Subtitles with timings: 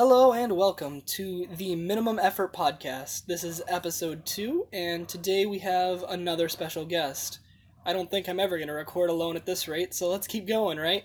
[0.00, 3.26] Hello and welcome to the Minimum Effort Podcast.
[3.26, 7.40] This is episode two, and today we have another special guest.
[7.84, 10.48] I don't think I'm ever going to record alone at this rate, so let's keep
[10.48, 11.04] going, right?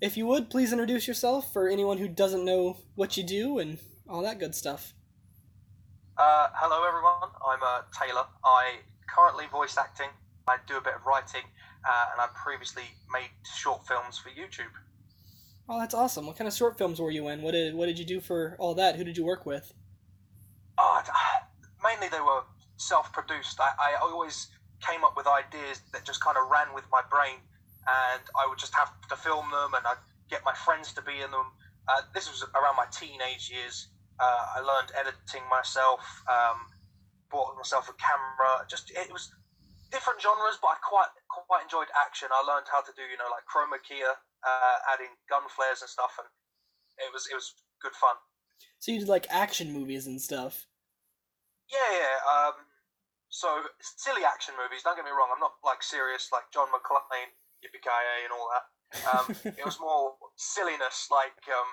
[0.00, 3.78] If you would, please introduce yourself for anyone who doesn't know what you do and
[4.08, 4.94] all that good stuff.
[6.18, 7.30] Uh, hello, everyone.
[7.46, 8.26] I'm uh, Taylor.
[8.44, 8.78] I
[9.08, 10.10] currently voice acting.
[10.48, 11.44] I do a bit of writing,
[11.88, 12.82] uh, and I previously
[13.12, 14.74] made short films for YouTube.
[15.68, 16.26] Oh, that's awesome.
[16.26, 17.40] What kind of short films were you in?
[17.40, 18.96] What did what did you do for all that?
[18.96, 19.72] Who did you work with?
[20.76, 21.02] Uh,
[21.82, 22.42] mainly they were
[22.76, 23.60] self-produced.
[23.60, 24.48] I, I always
[24.80, 27.40] came up with ideas that just kind of ran with my brain,
[27.86, 31.20] and I would just have to film them, and I'd get my friends to be
[31.24, 31.48] in them.
[31.88, 33.88] Uh, this was around my teenage years.
[34.20, 36.68] Uh, I learned editing myself, um,
[37.30, 38.66] bought myself a camera.
[38.68, 39.32] Just it was
[39.90, 42.28] different genres, but I quite quite enjoyed action.
[42.28, 44.02] I learned how to do you know like chroma key,
[44.44, 46.28] uh, adding gun flares and stuff, and
[47.00, 48.16] it was it was good fun.
[48.78, 50.68] So you did like action movies and stuff.
[51.72, 52.16] Yeah, yeah.
[52.28, 52.56] Um,
[53.32, 53.48] so
[53.80, 54.84] silly action movies.
[54.84, 55.32] Don't get me wrong.
[55.32, 57.32] I'm not like serious like John McClane,
[57.64, 58.64] Yippee and all that.
[59.10, 59.26] Um,
[59.58, 61.10] it was more silliness.
[61.10, 61.70] Like, um,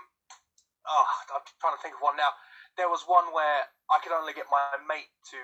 [0.88, 2.34] oh, I'm trying to think of one now.
[2.80, 5.40] There was one where I could only get my mate to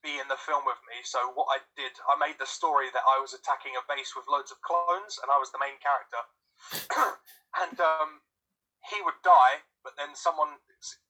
[0.00, 1.02] be in the film with me.
[1.02, 4.30] So what I did, I made the story that I was attacking a base with
[4.30, 6.22] loads of clones, and I was the main character.
[7.62, 8.22] And um,
[8.90, 10.58] he would die, but then someone,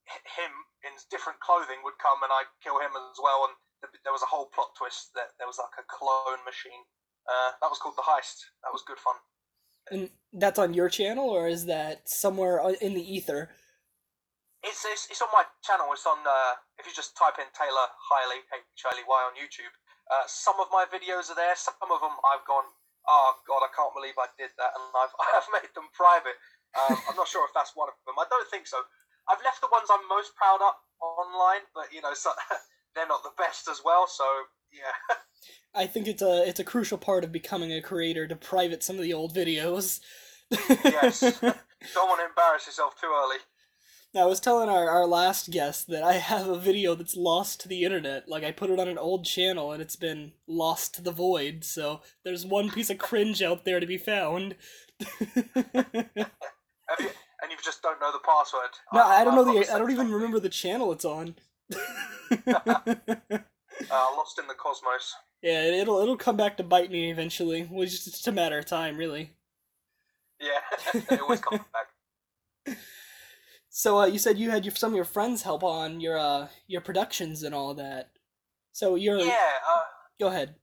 [0.09, 0.53] him
[0.85, 3.49] in different clothing, would come and I'd kill him as well.
[3.49, 3.55] And
[4.05, 6.85] there was a whole plot twist that there was like a clone machine.
[7.27, 8.51] Uh, that was called the heist.
[8.67, 9.17] That was good fun.
[9.91, 13.51] And that's on your channel, or is that somewhere in the ether?
[14.63, 15.91] It's, it's, it's on my channel.
[15.91, 19.21] It's on uh, if you just type in Taylor Hiley H I L E Y
[19.27, 19.75] on YouTube.
[20.07, 21.55] Uh, some of my videos are there.
[21.59, 22.71] Some of them I've gone
[23.09, 26.39] oh god, I can't believe I did that, and I've I've made them private.
[26.73, 28.17] Um, I'm not sure if that's one of them.
[28.17, 28.81] I don't think so.
[29.29, 32.31] I've left the ones I'm most proud of online, but you know, so,
[32.95, 34.07] they're not the best as well.
[34.07, 34.25] So
[34.73, 35.17] yeah.
[35.75, 38.97] I think it's a it's a crucial part of becoming a creator to private some
[38.97, 40.01] of the old videos.
[40.51, 43.41] yes, don't want to embarrass yourself too early.
[44.15, 47.69] I was telling our, our last guest that I have a video that's lost to
[47.69, 48.29] the internet.
[48.29, 51.65] Like, I put it on an old channel and it's been lost to the void,
[51.65, 54.57] so there's one piece of cringe out there to be found.
[55.01, 55.25] you,
[57.43, 58.71] and you just don't know the password.
[58.93, 59.73] No, I, I don't know the.
[59.73, 61.35] I don't even remember the channel it's on.
[61.75, 63.35] uh,
[63.91, 65.15] lost in the cosmos.
[65.41, 67.67] Yeah, it'll it'll come back to bite me eventually.
[67.73, 69.31] It's just a matter of time, really.
[70.39, 70.61] Yeah,
[71.11, 72.77] it always comes back.
[73.73, 76.53] So uh, you said you had your, some of your friends help on your uh,
[76.69, 78.13] your productions and all that.
[78.77, 79.65] So you're yeah.
[79.65, 79.89] Uh,
[80.21, 80.61] go ahead.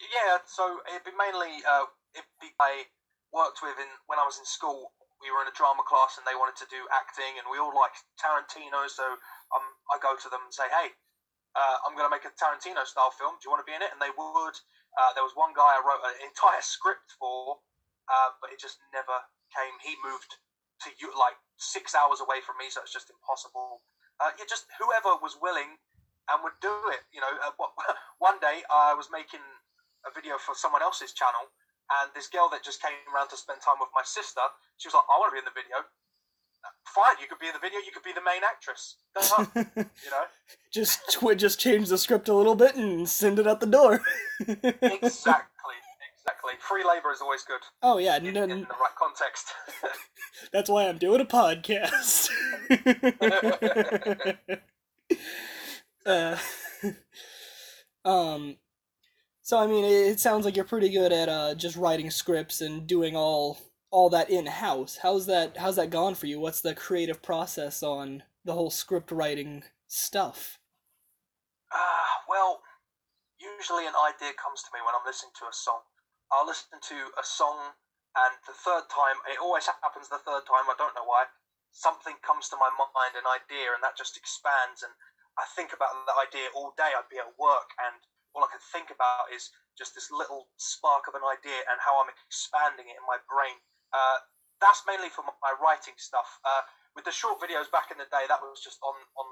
[0.00, 1.84] Yeah, so it'd be mainly uh,
[2.16, 2.88] it'd be I
[3.36, 4.96] worked with in when I was in school.
[5.20, 7.76] We were in a drama class and they wanted to do acting, and we all
[7.76, 8.88] liked Tarantino.
[8.88, 9.04] So
[9.52, 10.88] um, I go to them and say, "Hey,
[11.52, 13.36] uh, I'm going to make a Tarantino style film.
[13.36, 14.56] Do you want to be in it?" And they would.
[14.96, 17.60] Uh, there was one guy I wrote an entire script for,
[18.08, 19.76] uh, but it just never came.
[19.84, 20.40] He moved
[20.82, 23.82] to you like six hours away from me, so it's just impossible.
[24.18, 25.78] Uh, yeah, just whoever was willing
[26.30, 27.02] and would do it.
[27.12, 27.54] You know, uh,
[28.18, 29.42] one day I was making
[30.06, 31.50] a video for someone else's channel,
[32.00, 34.42] and this girl that just came around to spend time with my sister,
[34.76, 35.84] she was like, "I want to be in the video."
[36.96, 37.78] Fine, you could be in the video.
[37.84, 38.96] You could be the main actress.
[39.56, 40.24] you know,
[40.72, 44.00] just tw- just change the script a little bit and send it out the door.
[44.48, 45.53] exactly.
[46.26, 46.52] Exactly.
[46.58, 47.60] Free labor is always good.
[47.82, 49.52] Oh yeah, in, in the right context.
[50.52, 52.30] That's why I'm doing a podcast.
[56.06, 56.36] uh,
[58.08, 58.56] um,
[59.42, 62.86] so I mean, it, sounds like you're pretty good at uh, just writing scripts and
[62.86, 63.58] doing all
[63.90, 64.98] all that in house.
[65.02, 65.58] How's that?
[65.58, 66.40] How's that gone for you?
[66.40, 70.58] What's the creative process on the whole script writing stuff?
[71.70, 72.60] Ah, uh, well,
[73.38, 75.80] usually an idea comes to me when I'm listening to a song.
[76.32, 77.76] I'll listen to a song,
[78.14, 81.28] and the third time, it always happens the third time, I don't know why,
[81.74, 84.86] something comes to my mind, an idea, and that just expands.
[84.86, 84.94] And
[85.34, 86.94] I think about that idea all day.
[86.94, 87.98] I'd be at work, and
[88.32, 91.98] all I could think about is just this little spark of an idea and how
[91.98, 93.58] I'm expanding it in my brain.
[93.90, 94.22] Uh,
[94.62, 96.38] that's mainly for my writing stuff.
[96.46, 96.62] Uh,
[96.94, 99.28] with the short videos back in the day, that was just on on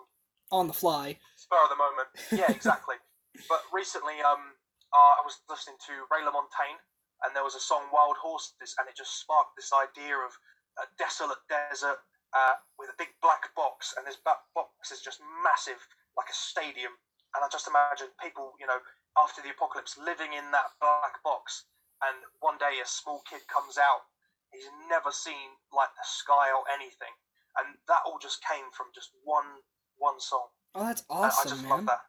[0.51, 2.11] on the fly, spur of the moment.
[2.35, 2.99] Yeah, exactly.
[3.51, 4.59] but recently, um,
[4.93, 6.81] uh, I was listening to Ray LaMontagne,
[7.25, 10.33] and there was a song Wild Horses, and it just sparked this idea of
[10.81, 12.01] a desolate desert
[12.33, 15.81] uh, with a big black box, and this black box is just massive,
[16.17, 16.93] like a stadium.
[17.33, 18.81] And I just imagine people, you know,
[19.17, 21.65] after the apocalypse, living in that black box,
[22.05, 24.05] and one day a small kid comes out,
[24.53, 27.13] he's never seen like the sky or anything,
[27.61, 29.65] and that all just came from just one
[29.97, 30.49] one song.
[30.75, 31.71] Oh, that's I- awesome, I just man.
[31.71, 32.03] love that.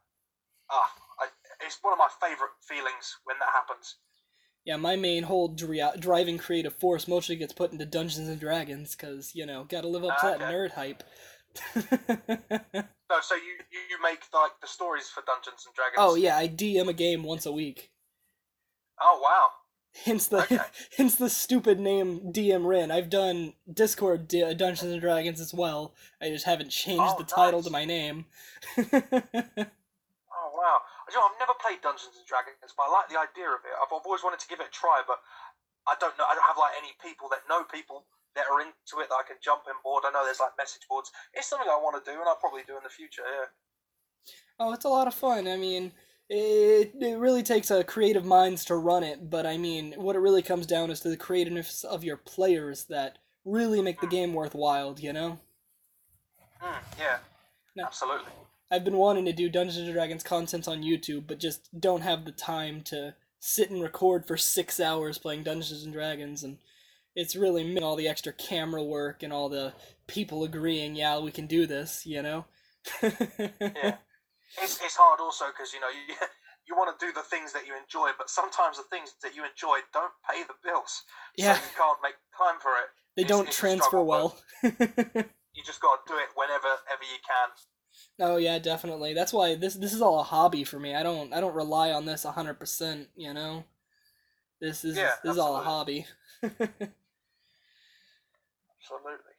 [0.71, 0.89] Ah,
[1.19, 1.25] I,
[1.65, 3.95] it's one of my favorite feelings when that happens.
[4.65, 8.95] Yeah, my main whole dri- driving creative force mostly gets put into Dungeons and Dragons
[8.95, 11.03] because you know gotta live up to Ah, that nerd hype.
[13.09, 15.97] No, so you you make like the stories for Dungeons and Dragons.
[15.97, 17.91] oh yeah, I DM a game once a week.
[19.01, 19.49] Oh wow.
[20.05, 20.57] Hence the Okay.
[20.97, 22.89] hence the stupid name DM Rin.
[22.89, 25.93] I've done Discord D- Dungeons and Dragons as well.
[26.21, 28.25] I just haven't changed Oh, the title to my name.
[30.35, 30.81] Oh wow.
[31.11, 33.75] You know, I've never played Dungeons and Dragons, but I like the idea of it.
[33.75, 35.19] I've, I've always wanted to give it a try, but
[35.87, 36.23] I don't know.
[36.23, 39.27] I don't have like any people that know people that are into it that I
[39.27, 40.03] can jump in board.
[40.05, 41.11] I know there's like message boards.
[41.33, 43.23] It's something I want to do, and I'll probably do in the future.
[43.23, 43.49] Yeah.
[44.59, 45.47] oh, it's a lot of fun.
[45.47, 45.91] I mean,
[46.29, 50.19] it it really takes a creative minds to run it, but I mean, what it
[50.19, 54.33] really comes down is to the creativeness of your players that really make the game
[54.33, 54.95] worthwhile.
[54.99, 55.39] You know.
[56.61, 57.17] Mm, yeah.
[57.75, 57.85] No.
[57.85, 58.31] Absolutely.
[58.73, 62.25] I've been wanting to do Dungeons and Dragons content on YouTube, but just don't have
[62.25, 66.57] the time to sit and record for six hours playing Dungeons and Dragons, and
[67.15, 69.73] it's really missing all the extra camera work and all the
[70.07, 72.45] people agreeing, yeah, we can do this, you know.
[73.01, 73.97] Yeah.
[74.61, 76.13] It's it's hard also because you know you
[76.69, 79.41] you want to do the things that you enjoy, but sometimes the things that you
[79.41, 81.03] enjoy don't pay the bills.
[81.35, 81.57] Yeah.
[81.57, 82.89] So you can't make time for it.
[83.17, 84.37] they It's- don't it's transfer struggle, well.
[85.57, 87.49] You just got to do it whenever ever you can.
[88.19, 89.13] Oh yeah, definitely.
[89.13, 90.95] That's why this this is all a hobby for me.
[90.95, 93.09] I don't I don't rely on this hundred percent.
[93.15, 93.65] You know,
[94.59, 96.05] this is Yeah, this is all a hobby.
[98.83, 99.33] Absolutely.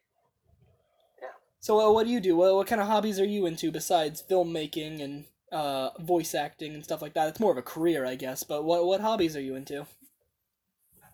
[1.21, 1.29] Yeah.
[1.61, 2.37] So, uh, what do you do?
[2.37, 6.82] What, what kind of hobbies are you into besides filmmaking and uh, voice acting and
[6.82, 7.29] stuff like that?
[7.29, 8.43] It's more of a career, I guess.
[8.43, 9.87] But what what hobbies are you into?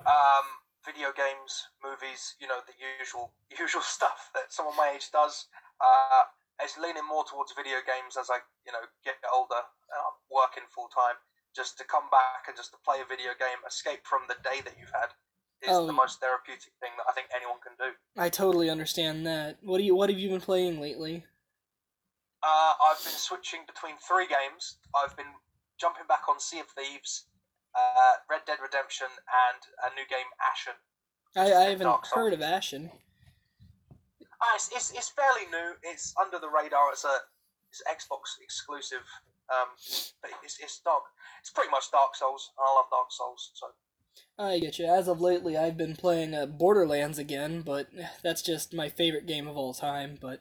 [0.07, 0.47] Um,
[0.85, 5.47] video games, movies, you know, the usual usual stuff that someone my age does.
[5.81, 6.25] Uh,
[6.63, 10.65] it's leaning more towards video games as I, you know, get older and I'm working
[10.75, 11.17] full time.
[11.55, 14.63] Just to come back and just to play a video game, escape from the day
[14.63, 15.11] that you've had,
[15.63, 15.87] is Oh.
[15.87, 17.97] the most therapeutic thing that I think anyone can do.
[18.17, 19.59] I totally understand that.
[19.63, 21.27] What do you What have you been playing lately?
[22.43, 24.79] Uh, I've been switching between three games.
[24.95, 25.35] I've been
[25.79, 27.27] jumping back on Sea of Thieves,
[27.75, 29.61] uh, Red Dead Redemption, and
[29.91, 30.75] a new game, Ashen.
[31.37, 32.91] I, I haven't heard of Ashen.
[34.43, 35.75] Ah, it's, it's, it's fairly new.
[35.83, 36.93] It's under the radar.
[36.93, 37.17] It's a
[37.71, 39.05] it's Xbox exclusive.
[39.51, 39.69] Um,
[40.23, 41.03] but it's, it's dark.
[41.41, 42.51] It's pretty much Dark Souls.
[42.59, 43.51] I love Dark Souls.
[43.55, 43.67] So
[44.39, 44.87] I get you.
[44.87, 47.89] As of lately, I've been playing uh, Borderlands again, but
[48.23, 50.19] that's just my favorite game of all time.
[50.21, 50.41] But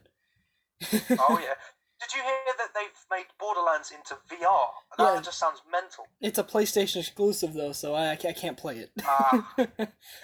[0.94, 1.56] oh yeah.
[2.00, 4.68] Did you hear that they've made Borderlands into VR?
[4.98, 5.22] That Yeah.
[5.22, 6.06] just sounds mental.
[6.22, 8.92] it's a PlayStation exclusive though, so I, I can't play it.
[9.04, 9.66] Ah, You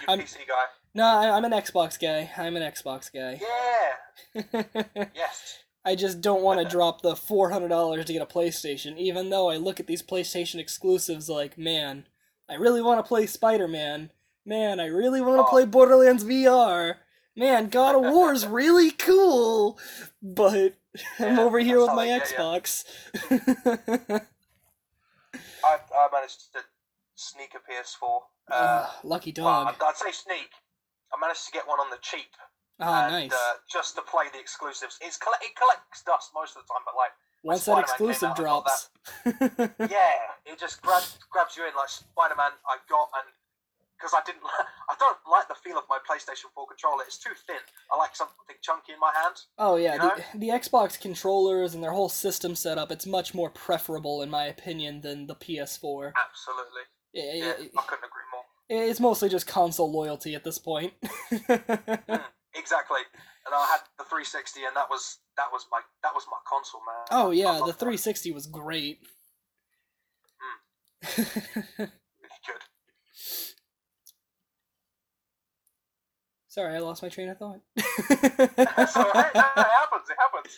[0.08, 0.64] PC guy.
[0.96, 2.32] No, I, I'm an Xbox guy.
[2.38, 3.40] I'm an Xbox guy.
[3.42, 4.64] Yeah.
[5.16, 5.58] Yes.
[5.88, 9.30] I just don't want to drop the four hundred dollars to get a PlayStation, even
[9.30, 12.08] though I look at these PlayStation exclusives like, man,
[12.50, 14.10] I really want to play Spider Man.
[14.46, 15.50] Man, I really want to Oh.
[15.50, 16.96] play Borderlands VR.
[17.36, 19.78] Man, God of War's really cool,
[20.24, 20.74] but
[21.20, 22.38] I'm over here with my they get ya.
[22.40, 22.84] Xbox.
[25.64, 26.60] I, I managed to
[27.16, 28.20] sneak a PS4.
[28.48, 28.54] Uh,
[28.86, 29.76] Ah, lucky well, dog.
[29.82, 30.50] I'd, I'd say sneak.
[31.14, 32.32] I managed to get one on the cheap.
[32.80, 33.32] Ah, and, nice.
[33.34, 34.98] Uh, just to play the exclusives.
[35.02, 37.12] It's it collects dust most of the time, but like
[37.44, 38.90] Once that exclusive out, drops.
[39.90, 42.52] yeah, it just grabs grabs you in like Spider Man.
[42.68, 43.32] I got and
[43.98, 44.44] because I didn't,
[44.92, 47.04] I don't like the feel of my PlayStation 4 controller.
[47.08, 47.56] It's too thin.
[47.92, 49.36] I like something chunky in my hand.
[49.58, 50.12] Oh yeah, You know?
[50.34, 54.46] the, the Xbox controllers and their whole system setup, it's much more preferable in my
[54.48, 56.12] opinion than the PS4.
[56.12, 56.82] Absolutely.
[57.14, 58.35] It- Yeah, it- I couldn't agree more.
[58.70, 60.94] It's mostly just console loyalty at this point.
[61.32, 62.16] Hmm,
[62.56, 63.00] exactly.
[63.46, 66.82] And I had the 360, and that was that was my that was my console,
[66.82, 67.06] man.
[67.12, 67.80] oh yeah, the that.
[67.80, 69.00] 360 was great.
[71.04, 71.84] Hmm.
[71.84, 72.62] Really good.
[76.48, 77.60] Sorry, I lost my train of thought.
[77.76, 79.30] That's all right.
[79.36, 80.10] It happens.
[80.10, 80.58] It happens.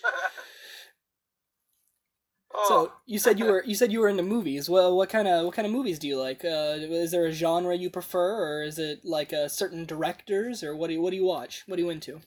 [2.57, 4.69] Oh, So you said you were you said you were into movies.
[4.69, 6.43] Well, what kind of what kind of movies do you like?
[6.43, 10.75] Uh, is there a genre you prefer, or is it like uh, certain directors, or
[10.75, 11.63] what do you what do you watch?
[11.67, 12.21] What are you into?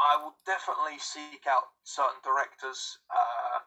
[0.00, 2.98] I will definitely seek out certain directors.
[3.12, 3.60] Uh,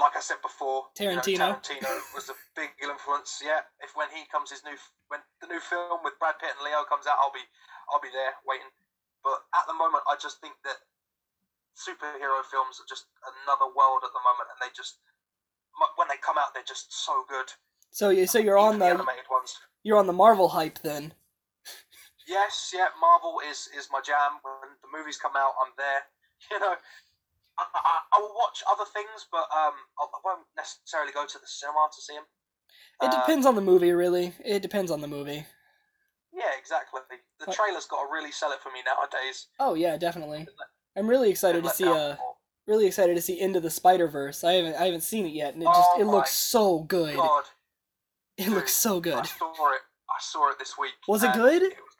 [0.00, 1.60] like I said before, you know, Tarantino?
[1.60, 3.42] Tarantino was a big influence.
[3.44, 4.76] Yeah, if when he comes, his new
[5.08, 7.44] when the new film with Brad Pitt and Leo comes out, I'll be
[7.92, 8.72] I'll be there waiting.
[9.22, 10.82] But at the moment, I just think that
[11.76, 13.06] superhero films are just
[13.44, 14.98] another world at the moment, and they just
[15.96, 17.48] when they come out, they're just so good.
[17.90, 19.56] So you so you're on Even the animated ones.
[19.82, 21.12] you're on the Marvel hype then.
[22.28, 24.38] Yes, yeah, Marvel is is my jam.
[24.42, 26.02] When the movies come out, I'm there.
[26.50, 26.74] You know,
[27.56, 31.38] I, I, I will watch other things, but um, I, I won't necessarily go to
[31.38, 32.24] the cinema to see them.
[33.00, 34.34] It Uh, depends on the movie, really.
[34.44, 35.46] It depends on the movie.
[36.34, 37.00] Yeah, exactly.
[37.38, 39.46] The trailer's got to really sell it for me nowadays.
[39.60, 40.48] Oh yeah, definitely.
[40.96, 42.36] I'm really excited to see uh more.
[42.66, 44.44] really excited to see Into the Spider Verse.
[44.44, 47.16] I haven't I haven't seen it yet, and it just Oh it looks so good.
[47.16, 47.44] God,
[48.36, 49.14] It looks so good.
[49.14, 49.82] I saw it.
[50.10, 50.92] I saw it this week.
[51.08, 51.62] Was it good?
[51.62, 51.96] It was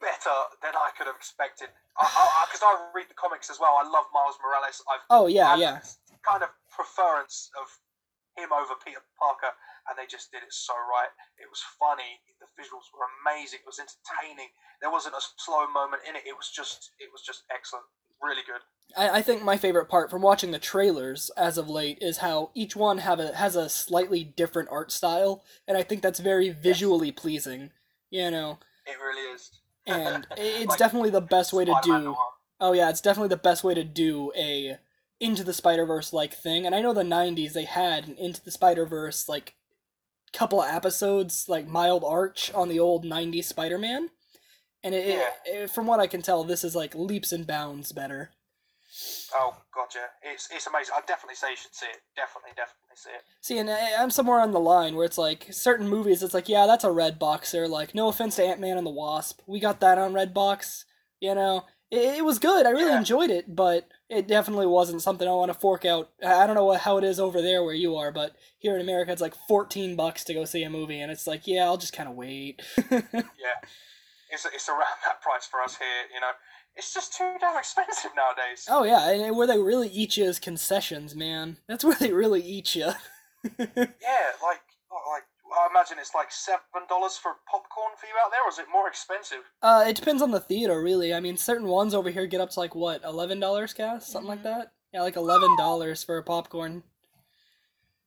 [0.00, 1.68] better than I could have expected.
[1.96, 3.78] Because I, I, read the comics as well.
[3.80, 4.82] I love Miles Morales.
[4.90, 5.80] I've Oh yeah, yeah.
[6.26, 7.70] kind of preference of
[8.36, 9.54] him over Peter Parker,
[9.88, 11.10] and they just did it so right.
[11.38, 12.20] It was funny.
[12.40, 13.60] The visuals were amazing.
[13.62, 14.48] It was entertaining.
[14.80, 16.22] There wasn't a slow moment in it.
[16.26, 17.84] It was just, it was just excellent.
[18.22, 18.60] Really good.
[18.96, 22.50] I, I think my favorite part from watching the trailers as of late is how
[22.54, 26.48] each one have a has a slightly different art style, and I think that's very
[26.50, 27.70] visually pleasing.
[28.10, 29.50] You know, It really is.
[29.86, 31.98] and it's Like, definitely the best way to do.
[31.98, 32.16] Noir.
[32.60, 34.78] Oh yeah, it's definitely the best way to do a
[35.20, 36.64] Into the Spider Verse like thing.
[36.64, 39.54] And I know the '90s they had an Into the Spider Verse like
[40.34, 44.10] couple of episodes like mild arch on the old '90s Spider Man,
[44.82, 47.92] and it, it- it- from what I can tell, this is like leaps and bounds
[47.92, 48.30] better.
[49.34, 49.98] Oh gotcha.
[50.22, 50.94] it's it's amazing.
[50.96, 51.96] I definitely say you should see it.
[52.14, 53.22] Definitely, definitely see it.
[53.40, 56.48] See, and I- I'm somewhere on the line where it's like certain movies, it's like,
[56.48, 57.66] yeah, that's a red boxer.
[57.66, 60.84] Like, no offense to Ant Man and the Wasp, we got that on Redbox.
[61.20, 61.64] You know,
[61.94, 62.66] it, it was good.
[62.66, 62.98] I really Yeah.
[62.98, 66.10] enjoyed it, but it definitely wasn't something I want to fork out.
[66.22, 68.74] I I don't know what, how it is over there where you are, but here
[68.74, 71.64] in America, it's like 14 bucks to go see a movie, and it's like, yeah,
[71.64, 72.60] I'll just kind of wait.
[73.12, 73.58] Yeah,
[74.30, 75.86] it's it's around that price for us here.
[76.14, 76.30] You know,
[76.76, 78.66] it's just too damn expensive nowadays.
[78.68, 81.58] oh yeah, and where they really eat you is concessions, man.
[81.68, 82.90] That's where they really eat you.
[83.58, 84.60] Yeah, like
[84.90, 85.24] oh, like
[85.54, 88.66] I imagine it's like seven dollars for popcorn for you out there, or is it
[88.72, 89.38] more expensive?
[89.62, 91.14] Uh, it depends on the theater, really.
[91.14, 94.28] I mean, certain ones over here get up to like what, eleven dollars, Cass, something
[94.28, 94.72] like that.
[94.92, 96.82] Yeah, like eleven dollars for a popcorn.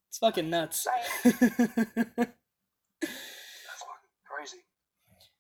[0.10, 0.88] It's fucking nuts.
[1.24, 2.32] That's fucking
[4.26, 4.58] crazy.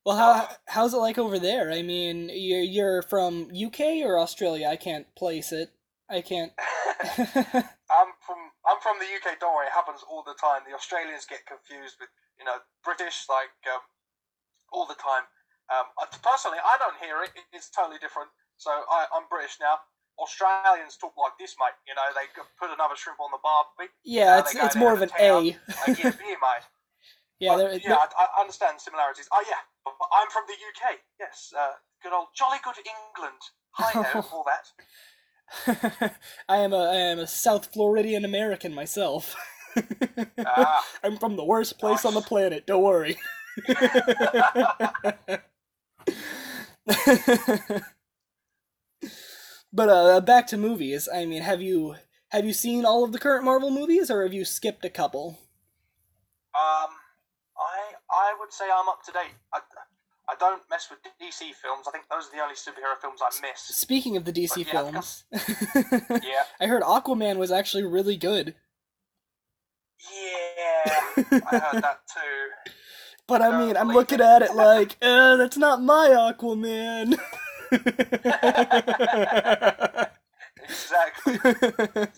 [0.05, 1.71] well, how how's it like over there?
[1.71, 4.67] I mean, you're you're from UK or Australia?
[4.67, 5.71] I can't place it.
[6.09, 6.51] I can't.
[7.89, 8.37] I'm from
[8.67, 9.39] I'm from the UK.
[9.39, 10.67] Don't worry, it happens all the time.
[10.67, 13.81] The Australians get confused with you know British like um,
[14.75, 15.23] all the time.
[15.71, 17.31] Um, I- personally, I don't hear it.
[17.35, 18.29] It- It's totally different.
[18.57, 19.79] So I, I'm British now.
[20.17, 21.77] Australians talk like this, mate.
[21.87, 22.25] You know, they
[22.57, 23.93] put another shrimp on the barbie.
[24.03, 25.55] yeah, it's it's more of an A.
[25.85, 26.65] Like, yeah, beer, mate.
[27.39, 29.29] yeah, But, there, yeah, I, I understand similarities.
[29.31, 30.97] Oh yeah, but I'm from the UK.
[31.21, 33.41] Yes, uh, good old jolly good England.
[33.77, 34.65] Hi ho, all that.
[36.49, 39.35] I am a I am a South Floridian American myself.
[40.45, 40.85] Ah.
[41.03, 42.65] I'm from the worst place on the planet.
[42.65, 43.17] Don't worry.
[49.73, 51.07] but uh, back to movies.
[51.13, 51.95] I mean, have you
[52.29, 55.39] have you seen all of the current Marvel movies, or have you skipped a couple?
[56.55, 56.91] Um,
[57.57, 59.35] I I would say I'm up to date.
[59.53, 59.59] I,
[60.29, 61.85] I don't mess with DC films.
[61.87, 63.61] I think those are the only superhero films I miss.
[63.61, 65.23] Speaking of the DC yeah, films,
[66.23, 68.53] Yeah, I heard Aquaman was actually really good.
[70.13, 70.91] yeah,
[71.51, 72.71] I heard that too.
[73.27, 74.25] But I Don't mean, I'm looking it.
[74.25, 77.19] at it like, uh, that's not my Aquaman.
[80.63, 81.33] Exactly.
[81.33, 81.43] It's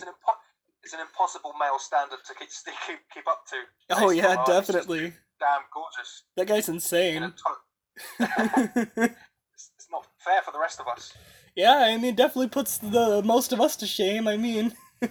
[0.03, 0.39] an, impo-
[0.83, 2.49] it's an impossible male standard to keep
[2.87, 3.55] keep, keep up to.
[4.03, 5.13] oh yeah, just definitely.
[5.39, 6.23] Damn gorgeous.
[6.35, 7.21] That guy's In insane.
[7.21, 7.33] to-
[8.19, 11.13] it's, not fair for the rest of us.
[11.55, 14.27] yeah, I mean, definitely puts the most of us to shame.
[14.27, 14.73] I mean,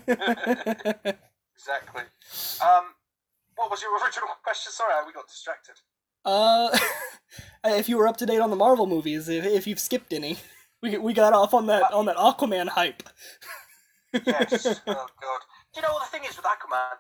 [1.59, 2.03] Exactly.
[2.63, 2.95] Um,
[3.57, 4.73] what was your original question?
[4.73, 5.75] Sorry, we got distracted.
[6.25, 6.77] uh,
[7.65, 10.39] if you were up to date on the Marvel movies, if, if you've skipped any,
[10.83, 13.03] we we got off on that on that Aquaman hype.
[14.25, 14.67] Yes.
[14.67, 15.41] oh god.
[15.75, 16.97] Do you know what the thing is with Aquaman?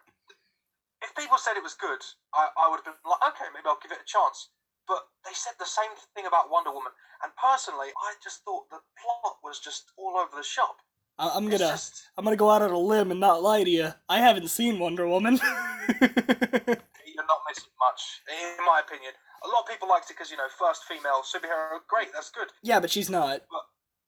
[1.02, 2.02] If people said it was good,
[2.34, 4.50] I, I would have been like, okay, maybe I'll give it a chance.
[4.88, 6.92] But they said the same thing about Wonder Woman,
[7.22, 10.76] and personally, I just thought the plot was just all over the shop.
[11.18, 13.70] I- I'm gonna just I'm gonna go out on a limb and not lie to
[13.70, 13.92] you.
[14.08, 15.34] I haven't seen Wonder Woman.
[16.00, 19.12] you're not missing much, in my opinion.
[19.44, 22.48] A lot of people liked it because you know, first female superhero, great, that's good.
[22.62, 23.42] yeah, but she's not.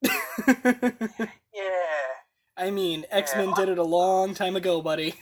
[1.55, 2.07] Yeah.
[2.57, 5.15] I mean, X Men I- did it a long time ago, buddy.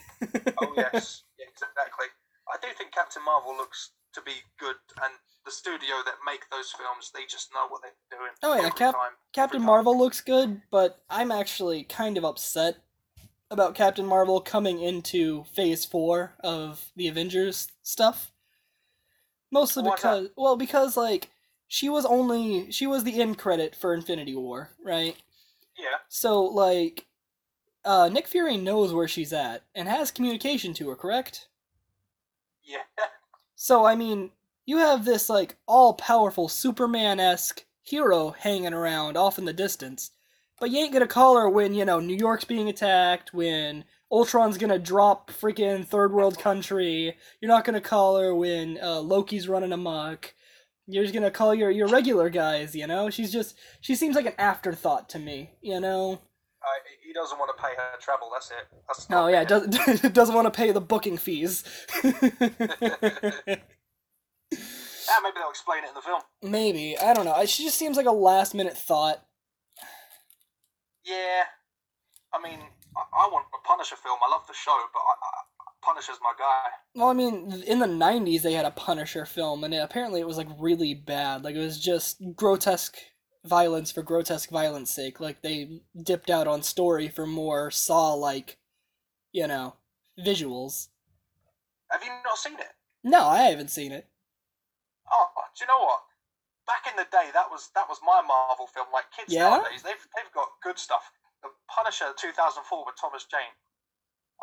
[0.61, 2.07] Oh yes, yeah, exactly.
[2.53, 5.13] I do think Captain Marvel looks to be good, and
[5.49, 8.31] the studio that make those films, they just know what they're doing.
[8.43, 9.13] Oh, yeah, Cap- time.
[9.33, 12.77] Captain Marvel looks good, but I'm actually kind of upset
[13.51, 18.31] about Captain Marvel coming into Phase Four of the Avengers stuff.
[19.51, 21.31] Mostly Why because, well, because like
[21.67, 25.17] she was only she was the end credit for Infinity War, right?
[25.79, 25.97] Yeah.
[26.11, 27.07] So like,
[27.87, 31.49] uh, Nick Fury knows where she's at and has communication to her, correct?
[32.63, 32.83] Yeah.
[33.61, 34.31] So I mean,
[34.69, 40.11] you have this like all powerful Superman esque hero hanging around off in the distance,
[40.61, 44.59] but you ain't gonna call her when you know New York's being attacked, when Ultron's
[44.59, 47.17] gonna drop freaking third world country.
[47.41, 50.35] You're not gonna call her when uh, Loki's running amok.
[50.87, 53.09] You're just gonna call your your regular guys, you know.
[53.09, 56.21] She's just she seems like an afterthought to me, you know.
[56.61, 56.67] Uh,
[57.07, 58.29] he doesn't want to pay her travel.
[58.31, 58.69] That's it.
[58.87, 59.49] That's Oh yeah, it.
[59.49, 61.65] doesn't doesn't want to pay the booking fees.
[64.53, 66.21] Yeah, maybe they'll explain it in the film.
[66.43, 67.45] Maybe I don't know.
[67.47, 69.25] She just seems like a last minute thought.
[71.05, 71.45] Yeah.
[72.33, 72.61] I mean,
[72.97, 74.19] I, I want a Punisher film.
[74.27, 75.29] I love the show, but I, I,
[75.83, 76.71] Punisher's my guy.
[76.95, 80.27] Well, I mean, in the '90s they had a Punisher film, and it, apparently it
[80.27, 81.45] was like really bad.
[81.45, 82.99] Like it was just grotesque
[83.45, 85.21] violence for grotesque violence sake.
[85.21, 88.59] Like they dipped out on story for more Saw like,
[89.33, 89.77] you know,
[90.19, 90.89] visuals.
[91.91, 92.67] Have you not seen it?
[93.03, 94.07] No, I haven't seen it.
[95.13, 96.03] Oh, do you know what?
[96.67, 98.89] Back in the day, that was that was my Marvel film.
[98.93, 99.49] Like kids Yeah?
[99.57, 101.11] nowadays, they've they've got good stuff.
[101.43, 103.55] The Punisher 2004 with Thomas Jane.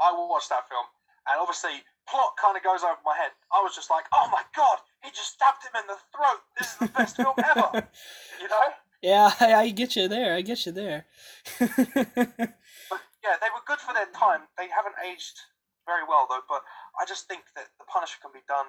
[0.01, 0.85] I watched that film,
[1.29, 3.31] and obviously plot kind of goes over my head.
[3.53, 6.41] I was just like, oh my god, he just stabbed him in the throat.
[6.57, 7.87] This is the best film ever.
[8.41, 8.67] You know?
[9.01, 10.33] Yeah, I, I get you there.
[10.35, 11.05] I get you there.
[12.89, 14.45] But yeah, they were good for their time.
[14.57, 15.39] They haven't aged
[15.85, 16.45] very well though.
[16.47, 16.61] But
[17.01, 18.65] I just think that the Punisher can be done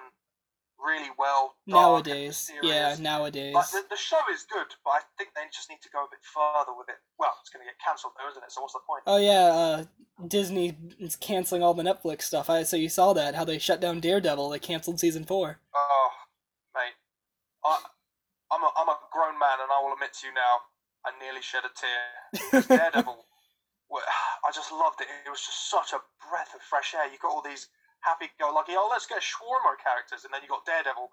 [0.79, 3.53] really well nowadays, yeah, nowadays.
[3.53, 6.07] Like the, the show is good, but I think they just need to go a
[6.09, 6.97] bit further with it.
[7.17, 8.51] Well, it's going to get cancelled though, isn't it?
[8.51, 9.03] So what's the point?
[9.07, 9.83] Oh yeah, uh,
[10.27, 12.49] Disney is canceling all the Netflix stuff.
[12.49, 14.49] I so you saw that how they shut down Daredevil.
[14.49, 15.59] They canceled season four.
[15.75, 16.09] Oh,
[16.75, 16.97] mate,
[17.65, 17.79] I,
[18.51, 20.67] I'm a I'm a grown man, and I will admit to you now,
[21.05, 22.61] I nearly shed a tear.
[22.77, 23.25] Daredevil,
[24.47, 25.07] I just loved it.
[25.25, 27.11] It was just such a breath of fresh air.
[27.11, 27.67] You got all these
[28.01, 31.09] happy-go-lucky, oh, let's get shawarma characters, and then you got Daredevil,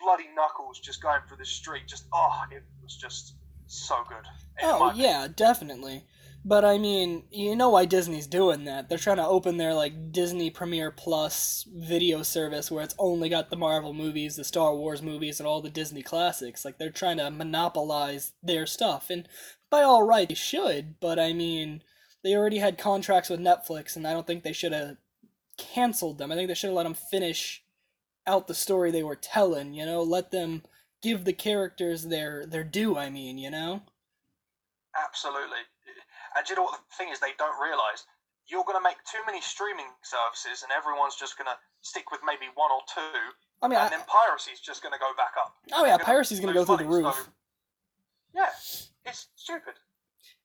[0.00, 1.86] bloody knuckles, just going through the street.
[1.86, 4.24] Just oh, it was just so good.
[4.62, 6.04] Oh yeah, definitely.
[6.46, 8.88] But I mean, you know why Disney's doing that?
[8.88, 13.48] They're trying to open their like Disney Premiere Plus video service where it's only got
[13.48, 16.64] the Marvel movies, the Star Wars movies, and all the Disney classics.
[16.64, 19.26] Like they're trying to monopolize their stuff, and
[19.70, 21.00] by all right, they should.
[21.00, 21.82] But I mean,
[22.22, 24.96] they already had contracts with Netflix, and I don't think they should have
[25.56, 26.30] canceled them.
[26.32, 27.62] I think they should have let them finish
[28.26, 29.74] out the story they were telling.
[29.74, 30.62] You know, let them
[31.02, 32.96] give the characters their their due.
[32.96, 33.82] I mean, you know.
[34.96, 35.58] Absolutely.
[35.88, 37.20] Uh, and you know what the thing is?
[37.20, 38.06] They don't realise
[38.46, 42.20] you're going to make too many streaming services, and everyone's just going to stick with
[42.26, 43.20] maybe one or two,
[43.62, 45.56] I mean, I, and then piracy's just going to go back up.
[45.72, 47.14] Oh yeah, piracy's gonna go lose through the roof.
[47.14, 47.32] so-
[48.34, 48.50] yeah,
[49.06, 49.74] it's stupid.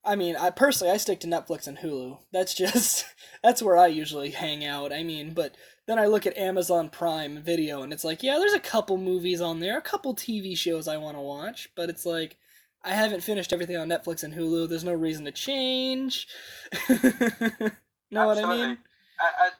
[0.03, 2.19] I mean, I personally I stick to Netflix and Hulu.
[2.31, 3.05] That's just
[3.43, 4.93] that's where I usually hang out.
[4.93, 5.55] I mean, but
[5.87, 9.41] then I look at Amazon Prime Video and it's like, yeah, there's a couple movies
[9.41, 12.37] on there, a couple TV shows I want to watch, but it's like
[12.83, 14.69] I haven't finished everything on Netflix and Hulu.
[14.69, 16.27] There's no reason to change.
[16.89, 18.77] know what I mean?
[19.19, 19.53] At, at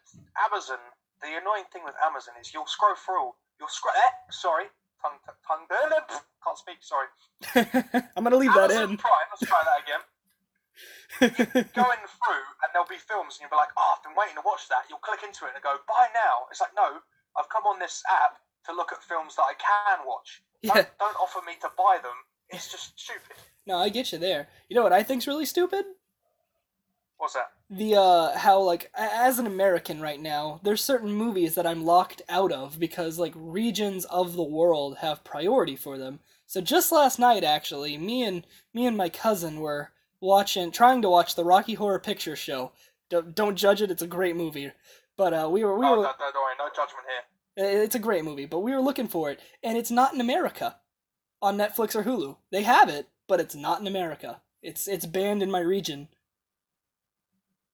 [0.49, 0.78] Amazon,
[1.21, 3.93] the annoying thing with Amazon is you'll scroll through, you'll scroll.
[3.93, 4.65] Eh, sorry,
[5.02, 5.67] tongue, tongue,
[6.43, 6.78] can't speak.
[6.80, 7.08] Sorry.
[8.15, 8.97] I'm gonna leave that Amazon in.
[8.97, 9.28] Prime.
[9.32, 9.99] Let's try that again.
[11.19, 14.45] Going through and there'll be films and you'll be like, oh, I've been waiting to
[14.45, 14.86] watch that.
[14.89, 16.45] You'll click into it and go, buy now.
[16.52, 17.02] It's like, no,
[17.38, 20.43] I've come on this app to look at films that I can watch.
[20.62, 20.86] Yeah.
[20.86, 22.17] Don't, don't offer me to buy them.
[22.50, 23.38] It's just stupid.
[23.65, 24.48] No, I get you there.
[24.69, 25.86] You know what I think's really stupid?
[27.17, 27.52] What's that?
[27.69, 32.22] the uh how like as an American right now, there's certain movies that I'm locked
[32.28, 36.19] out of because like regions of the world have priority for them.
[36.48, 41.10] So just last night actually, me and me and my cousin were watching trying to
[41.10, 42.71] watch the Rocky Horror Picture Show.
[43.10, 44.71] Don't, don't judge it, it's a great movie.
[45.17, 47.05] But uh we were we oh, were don't, don't worry, no judgment
[47.55, 47.84] here.
[47.84, 50.77] it's a great movie, but we were looking for it and it's not in America
[51.41, 52.38] on Netflix or Hulu.
[52.51, 54.41] They have it, but it's not in America.
[54.62, 56.10] It's it's banned in my region.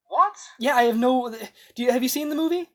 [0.08, 0.36] What?
[0.58, 1.34] Yeah, I have no.
[1.74, 2.68] Do you have you seen the movie?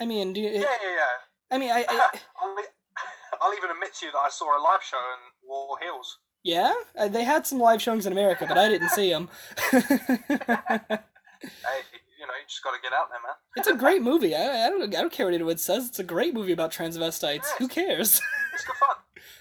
[0.00, 0.50] I mean, do you?
[0.50, 1.16] Yeah, yeah, yeah.
[1.50, 2.10] I mean, I, I
[2.40, 2.56] I'll,
[3.42, 6.18] I'll even admit to you that I saw a live show in War Hills.
[6.46, 9.28] Yeah, uh, they had some live showings in America, but I didn't see them.
[11.42, 11.82] Hey,
[12.18, 13.34] you know, you just got to get out there, man.
[13.56, 14.34] it's a great movie.
[14.34, 15.86] I, I don't I don't care what anyone says.
[15.86, 17.46] It's a great movie about transvestites.
[17.58, 18.20] Who cares?
[18.54, 18.96] It's good fun.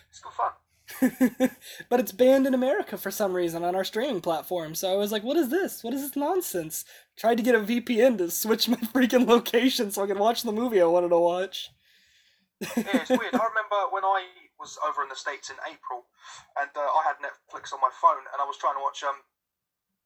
[0.09, 1.51] It's good fun.
[1.89, 4.75] but it's banned in America for some reason on our streaming platform.
[4.75, 5.83] So I was like, what is this?
[5.83, 6.85] What is this nonsense?
[7.15, 10.51] Tried to get a VPN to switch my freaking location so I could watch the
[10.51, 11.71] movie I wanted to watch.
[12.61, 13.35] Yeah, it's weird.
[13.35, 14.25] I remember when I
[14.59, 16.05] was over in the states in April,
[16.59, 19.19] and uh, I had Netflix on my phone, and I was trying to watch um,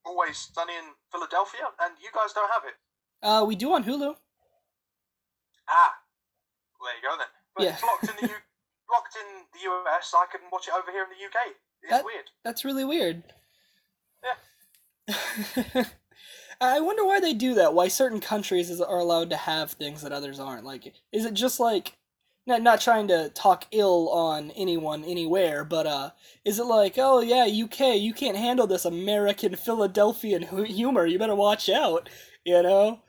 [0.06, 2.76] Always Sunny in Philadelphia, and you guys don't have it.
[3.22, 4.16] Uh, we do on Hulu.
[5.70, 5.94] Ah,
[6.80, 7.28] well, there you go then.
[7.56, 7.74] But Yeah.
[7.74, 8.46] it's locked in the U-
[8.92, 10.14] locked in the US.
[10.16, 11.54] I can watch it over here in the UK.
[11.84, 12.26] It's That- weird.
[12.44, 13.24] That's really weird.
[14.24, 15.84] Yeah.
[16.62, 17.74] I wonder why they do that.
[17.74, 20.66] Why certain countries is, are allowed to have things that others aren't.
[20.66, 21.98] Like, is it just like
[22.50, 26.10] not not trying to talk ill on anyone anywhere, but uh,
[26.44, 31.06] is it like, oh yeah, UK, you can't handle this American Philadelphian humor.
[31.06, 32.10] You better watch out.
[32.44, 33.00] You know.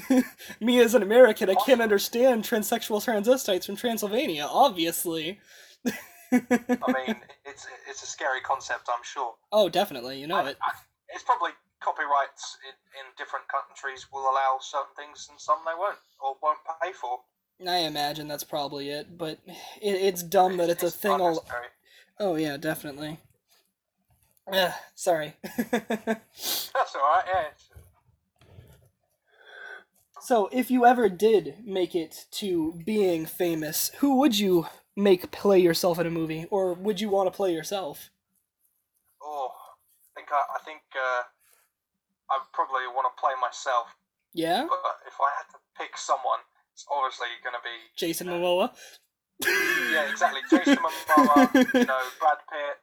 [0.60, 4.46] Me as an American, I can't understand transsexual transvestites from Transylvania.
[4.50, 5.38] Obviously.
[5.86, 5.92] I
[6.32, 9.34] mean, it's it's a scary concept, I'm sure.
[9.52, 10.20] oh, definitely.
[10.20, 10.56] You know I- it.
[10.62, 10.72] I-
[11.14, 15.96] it's probably copyrights in, in different countries will allow certain things and some they won't
[16.20, 17.20] or won't pay for.
[17.66, 21.44] I imagine that's probably it, but it, it's dumb that it's a thing all.
[22.20, 23.18] Oh yeah, definitely.
[24.52, 25.34] Ugh, sorry.
[25.42, 27.24] That's all right.
[27.26, 27.40] Yeah.
[27.42, 27.68] it's-
[30.20, 34.66] so, if you ever did make it to being famous, who would you
[34.96, 38.10] make play yourself in a movie, or would you want to play yourself?
[39.22, 41.22] Oh, I think I, I think uh,
[42.30, 43.94] I probably want to play myself,
[44.34, 46.40] Yeah, but if I had to pick someone,
[46.78, 48.70] it's obviously going to be Jason Momoa.
[49.90, 50.46] yeah, exactly.
[50.46, 52.78] Jason Momoa, you know, Brad Pitt,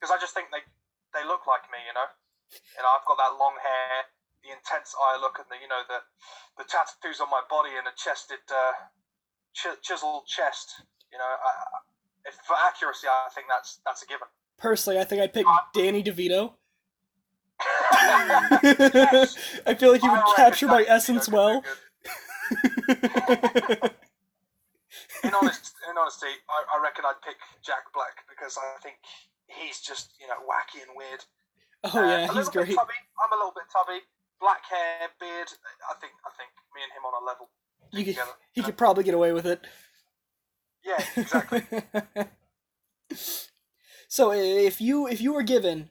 [0.00, 0.64] because I just think they
[1.12, 2.08] they look like me, you know.
[2.48, 4.08] You know, I've got that long hair,
[4.40, 6.00] the intense eye look, and the you know the
[6.56, 8.72] the tattoos on my body and a chested, uh,
[9.52, 10.80] ch- chiseled chest.
[11.12, 11.84] You know, I, I-
[12.32, 14.32] if for accuracy, I think that's that's a given.
[14.56, 15.44] Personally, I think I'd pick
[15.76, 16.56] Danny DeVito.
[18.62, 19.36] Yes.
[19.66, 21.62] I feel like he would capture my essence well.
[25.24, 28.96] In honest, in honesty, I, I reckon I'd pick Jack Black because I think
[29.48, 31.24] he's just you know wacky and weird.
[31.84, 32.76] oh Uh, yeah, a he's little bit great.
[32.76, 32.98] tubby.
[33.22, 34.00] I'm a little bit tubby.
[34.40, 35.48] Black hair, beard.
[35.90, 37.48] I think I think me and him on a level
[37.92, 38.36] You could, together.
[38.52, 39.60] he could probably get away with it.
[40.84, 41.62] Yeah, exactly.
[44.08, 45.90] so if you if you were given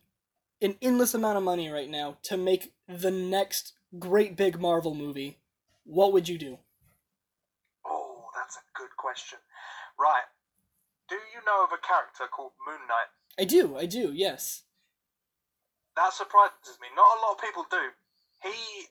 [0.61, 5.39] an endless amount of money right now to make the next great big Marvel movie,
[5.85, 6.57] what would you do?
[7.85, 9.39] oh, that's a good question.
[9.99, 10.27] Right.
[11.07, 13.09] Do you know of a character called Moon Knight?
[13.37, 14.63] I do, I do, yes.
[15.95, 16.89] That surprises me.
[16.95, 17.93] Not a lot of people do.
[18.43, 18.89] He,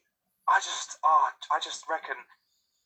[0.49, 2.17] I just, ah, I just reckon.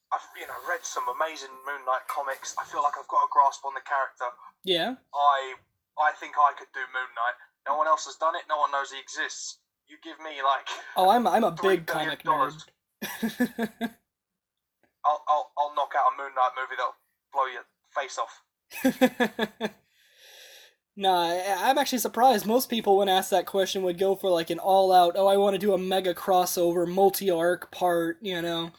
[0.08, 2.56] I've you know read some amazing Moon Knight comics.
[2.56, 4.32] I feel like I've got a grasp on the character.
[4.64, 4.96] Yeah.
[5.12, 5.52] I,
[6.00, 7.36] I think I could do Moon Knight.
[7.68, 8.48] No one else has done it.
[8.48, 9.60] No one knows he exists.
[9.86, 10.64] You give me like
[10.96, 12.56] Oh, I'm I'm a big comic nerd.
[15.04, 16.96] I'll, I'll, I'll knock out a Moon Knight movie that'll
[17.32, 18.42] blow your face off.
[20.96, 22.46] nah, I'm actually surprised.
[22.46, 25.14] Most people, when asked that question, would go for like an all-out.
[25.16, 28.72] Oh, I want to do a mega crossover, multi-arc part, you know.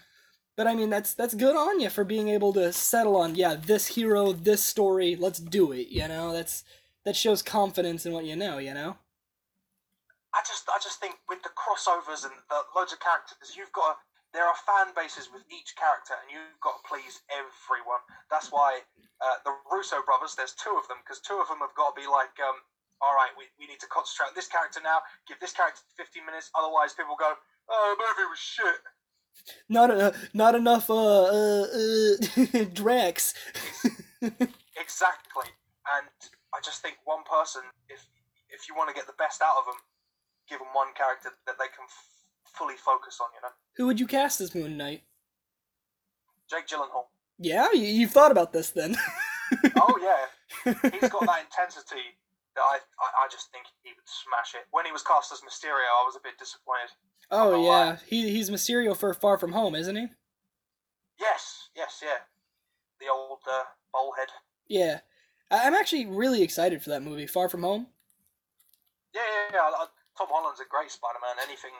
[0.55, 3.55] But I mean, that's that's good on you for being able to settle on yeah,
[3.55, 5.15] this hero, this story.
[5.15, 5.87] Let's do it.
[5.87, 6.65] You know, that's
[7.05, 8.57] that shows confidence in what you know.
[8.57, 8.97] You know.
[10.33, 13.97] I just, I just think with the crossovers and the loads of characters, you've got
[13.97, 13.97] to,
[14.33, 18.01] there are fan bases with each character, and you've got to please everyone.
[18.29, 18.85] That's why
[19.21, 21.97] uh, the Russo brothers, there's two of them, because two of them have got to
[21.97, 22.57] be like, um,
[23.01, 25.01] all right, we, we need to concentrate on this character now.
[25.25, 28.81] Give this character 15 minutes, otherwise people go, oh, the movie was shit.
[29.69, 33.33] Not uh, not enough uh uh, uh Drax.
[34.19, 35.47] Exactly,
[35.87, 36.11] and
[36.51, 38.03] I just think one person, if
[38.49, 39.79] if you want to get the best out of them,
[40.49, 41.87] give them one character that they can
[42.55, 43.27] fully focus on.
[43.35, 45.03] You know, Who would you cast as Moon Knight?
[46.49, 47.05] Jake Gyllenhaal.
[47.37, 48.95] Yeah, you, you've thought about this then.
[49.77, 52.05] Oh yeah, he's got that intensity
[52.55, 54.67] that I, I I just think he would smash it.
[54.69, 56.91] When he was cast as Mysterio, I was a bit disappointed.
[57.31, 60.05] Oh yeah, he he's Mysterio for Far From Home, isn't he?
[61.19, 62.21] Yes, yes, yeah,
[62.99, 64.27] the old uh, bowl head.
[64.67, 64.99] Yeah,
[65.49, 67.87] I- I'm actually really excited for that movie, Far From Home.
[69.15, 69.61] Yeah, yeah, yeah.
[69.61, 71.41] I- I- Tom Holland's a great Spider-Man.
[71.47, 71.71] Anything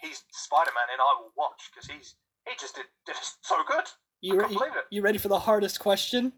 [0.00, 2.14] he's Spider-Man and I will watch because he's
[2.46, 3.84] he just did, did so good.
[4.20, 4.84] You I re- can't believe it.
[4.90, 6.32] you ready for the hardest question?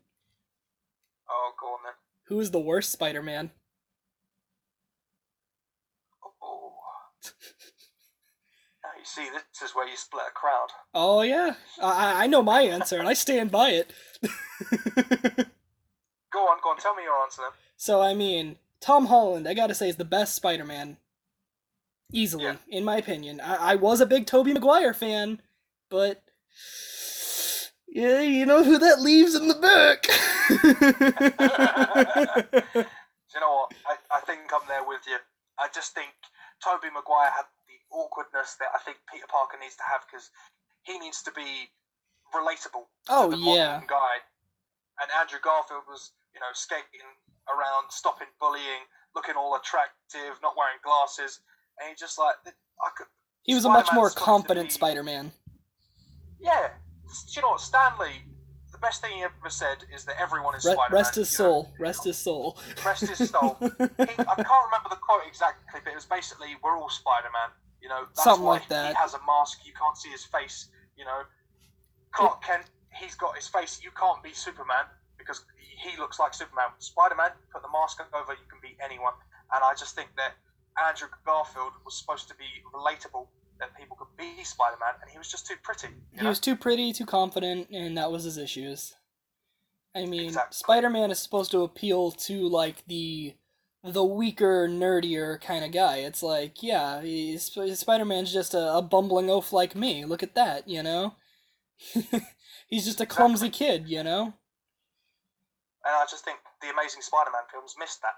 [1.31, 1.93] Oh, go on then.
[2.25, 3.51] Who is the worst Spider-Man?
[6.43, 6.73] Oh.
[8.85, 10.69] Now you see, this is where you split a crowd.
[10.95, 13.93] Oh yeah, I I know my answer and I stand by it.
[16.31, 16.77] Go on, go on.
[16.77, 17.51] Tell me your answer then.
[17.77, 20.99] so I mean, Tom Holland, I gotta say, is the best Spider-Man.
[22.13, 22.57] Easily, Yeah.
[22.69, 23.41] in my opinion.
[23.41, 25.41] I, I was a big Tobey Maguire fan,
[25.91, 26.23] but
[27.89, 30.03] Yeah, you know who that leaves in the book.
[30.49, 30.57] Do
[33.35, 33.75] you know what?
[33.87, 35.19] I, I think I'm there with you.
[35.59, 36.11] I just think
[36.65, 40.31] Tobey Maguire had the awkwardness that I think Peter Parker needs to have because
[40.85, 41.69] he needs to be
[42.33, 43.73] relatable oh to the yeah.
[43.85, 44.15] modern guy.
[45.01, 47.05] And Andrew Garfield was, you know, skating
[47.49, 51.41] around, stopping bullying, looking all attractive, not wearing glasses,
[51.81, 53.07] and he just like I could.
[53.43, 55.33] He was a much more confident be- Spider-Man.
[56.41, 57.61] Yeah, do you know what?
[57.61, 58.23] Stan Lee.
[58.71, 61.03] The best thing he ever said is that everyone is Re- Spider-Man.
[61.03, 61.51] rest his you know?
[61.51, 61.73] soul.
[61.81, 62.59] Rest his soul.
[62.85, 63.57] Rest his soul.
[63.61, 67.51] he, I can't remember the quote exactly, but it was basically, "We're all Spider-Man."
[67.83, 68.91] You know, that's Something why like that.
[68.91, 70.69] He has a mask; you can't see his face.
[70.97, 71.23] You know,
[72.13, 73.81] Clark Kent, he's got his face.
[73.83, 74.85] You can't be Superman
[75.17, 75.45] because
[75.79, 76.71] he looks like Superman.
[76.79, 79.13] Spider-Man, put the mask over, you can be anyone.
[79.55, 80.35] And I just think that
[80.87, 83.27] Andrew Garfield was supposed to be relatable,
[83.61, 85.89] that people could be Spider-Man, and he was just too pretty.
[86.13, 86.29] He know?
[86.29, 88.95] was too pretty, too confident, and that was his issues.
[89.95, 90.55] I mean, Exactly.
[90.55, 93.35] Spider-Man is supposed to appeal to like the
[93.85, 95.99] the weaker, nerdier kind of guy.
[95.99, 97.01] It's like, yeah,
[97.39, 100.05] Spider-Man's just a, a bumbling oaf like me.
[100.05, 101.15] Look at that, you know.
[102.69, 104.25] he's just a clumsy kid, you know.
[105.85, 108.15] and I just think the Amazing Spider-Man films missed that.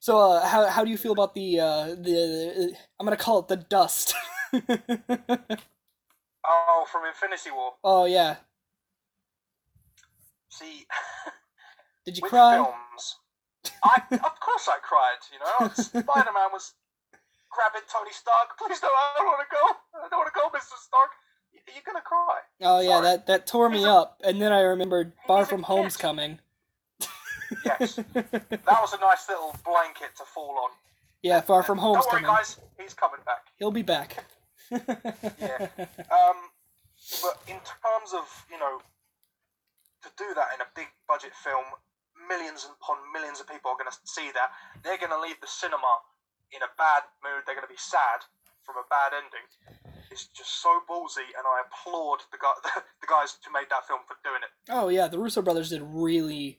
[0.00, 3.48] So, uh, how how do you feel about the uh, the I'm gonna call it
[3.48, 4.14] the dust?
[6.48, 7.74] Oh, from Infinity War.
[7.84, 8.36] oh yeah,
[10.50, 10.86] See,
[12.06, 12.56] did you with cry?
[12.56, 13.16] films,
[13.84, 15.20] I of course I cried.
[15.32, 16.74] You know, Spider Man was
[17.50, 18.58] grabbing Tony Stark.
[18.58, 18.92] Please don't.
[18.92, 19.64] I don't want to go.
[20.04, 21.10] I don't want to go, Mister Stark.
[21.74, 22.40] You're gonna cry.
[22.62, 23.02] Oh yeah, Sorry.
[23.02, 25.66] that that tore me He's a- up, and then I remembered Far From kid.
[25.66, 26.40] Home's coming.
[27.66, 30.70] Yes, that was a nice little blanket to fall on.
[31.22, 32.36] yeah, Far From Home's Don't worry, coming.
[32.36, 32.58] guys.
[32.80, 33.46] He's coming back.
[33.58, 34.24] He'll be back.
[34.70, 35.68] Yeah.
[36.10, 36.50] Um,
[37.22, 38.78] but in terms of you know,
[40.02, 41.64] to do that in a big budget film,
[42.28, 44.50] millions upon millions of people are going to see that.
[44.82, 46.02] They're going to leave the cinema
[46.54, 47.42] in a bad mood.
[47.46, 48.26] They're going to be sad
[48.62, 49.46] from a bad ending.
[50.10, 52.54] It's just so ballsy, and I applaud the guy,
[53.02, 54.50] the guys who made that film for doing it.
[54.70, 56.58] Oh yeah, the Russo brothers did really,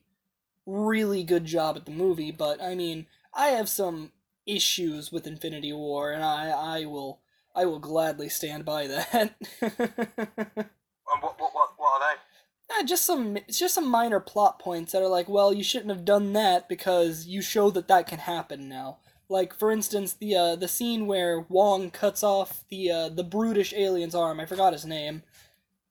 [0.67, 2.31] really good job at the movie.
[2.31, 4.11] But I mean, I have some
[4.45, 7.21] issues with Infinity War, and I I will
[7.55, 9.09] I will gladly stand by that.
[9.13, 12.79] And what what what, what are they?
[12.79, 15.89] Eh, just some it's just some minor plot points that are like, well, you shouldn't
[15.89, 18.97] have done that because you show that that can happen now.
[19.29, 23.73] Like for instance, the uh, the scene where Wong cuts off the uh, the brutish
[23.73, 24.39] alien's arm.
[24.39, 25.23] I forgot his name.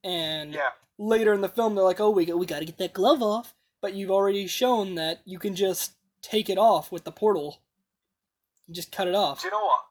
[0.04, 2.92] And Yeah, later in the film, they're like, "Oh, we we got to get that
[2.94, 3.54] glove off,"
[3.86, 7.62] but you've already shown that you can just take it off with the portal.
[8.66, 9.42] You just cut it off.
[9.42, 9.86] do you know what?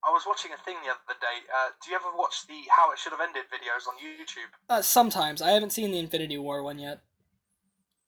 [0.00, 1.44] I was watching a thing the other day.
[1.52, 4.48] Uh, do you ever watch the How It Should Have Ended videos on YouTube?
[4.72, 7.04] Uh, sometimes I haven't seen the Infinity War one yet.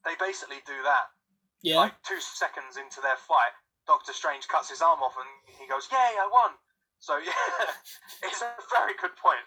[0.09, 1.13] They basically do that.
[1.61, 1.93] Yeah.
[1.93, 3.53] like two seconds into their fight,
[3.87, 5.29] Doctor Strange cuts his arm off and
[5.61, 6.57] he goes, "Yay, I won!"
[6.99, 7.37] So yeah,
[8.25, 9.45] it's a very good point.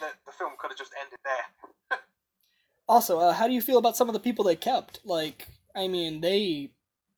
[0.00, 2.00] The, the film could have just ended there.
[2.88, 5.00] Also, uh, how do you feel about some of the people they kept?
[5.04, 5.46] Like,
[5.76, 6.70] I mean, they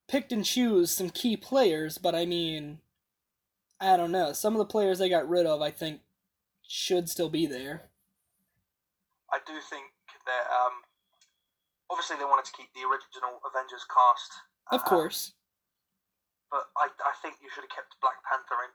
[0.09, 2.80] picked and choose some key players, but I mean,
[3.80, 4.33] I don't know.
[4.33, 6.00] Some of the players they got rid of, I think,
[6.66, 7.88] should still be there.
[9.30, 9.94] I do think
[10.26, 10.83] that um,
[11.88, 14.30] obviously they wanted to keep the original Avengers cast,
[14.74, 15.38] Of uh, course.
[16.50, 18.74] but I, I think you should have kept Black Panther in.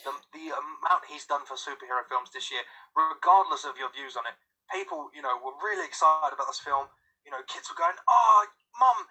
[0.00, 2.64] The, the amount he's done for superhero films this year,
[2.96, 4.32] regardless of your views on it,
[4.72, 6.88] people, you know, were really excited about this film.
[7.24, 8.46] You know, kids were going, "Oh,
[8.80, 9.06] mum,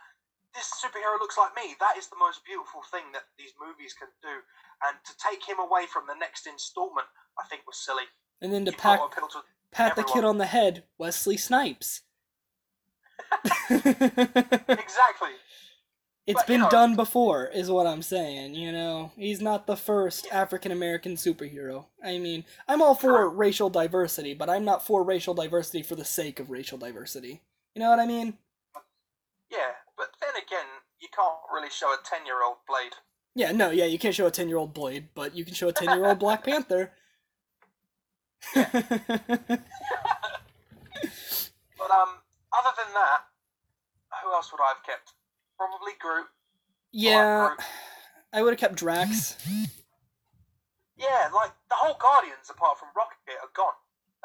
[0.54, 4.10] this superhero looks like me." That is the most beautiful thing that these movies can
[4.22, 4.44] do.
[4.84, 7.08] And to take him away from the next installment,
[7.40, 8.10] I think was silly.
[8.42, 12.02] And then to got to pat the kid on the head, Wesley Snipes.
[13.70, 15.38] exactly.
[16.32, 18.56] It's But, you been know- done before, is what I'm saying.
[18.56, 21.88] You know, he's not the first African American superhero.
[22.04, 26.06] I mean, I'm all for racial diversity, but I'm not for racial diversity for the
[26.06, 27.42] sake of racial diversity.
[27.76, 28.38] You know what I mean?
[29.50, 30.66] Yeah, but then again,
[31.02, 32.94] you can't really show a ten-year-old Blade.
[33.36, 35.70] Yeah, no, yeah, you can't show a 10 year old Blade, but you can show
[35.70, 36.92] a 10 year old Black Panther.
[41.78, 42.10] But um,
[42.54, 43.22] other than that,
[44.24, 45.14] who else would I have kept?
[45.70, 46.26] Probably Groot.
[46.92, 47.60] yeah, Groot.
[48.34, 49.38] I would have kept Drax.
[50.98, 53.74] Yeah, like the whole Guardians, apart from Rocket, are gone.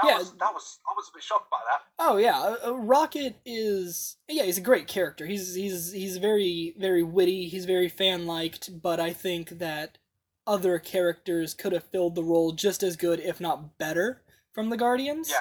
[0.03, 0.19] That Yeah.
[0.19, 1.81] was that was I was a bit shocked by that.
[1.99, 5.27] Oh yeah, uh, uh, Rocket is yeah, he's a great character.
[5.27, 7.49] He's he's he's very very witty.
[7.49, 9.99] He's very fan liked, but I think that
[10.47, 14.23] other characters could have filled the role just as good, if not better,
[14.53, 15.29] from the Guardians.
[15.31, 15.41] Yeah,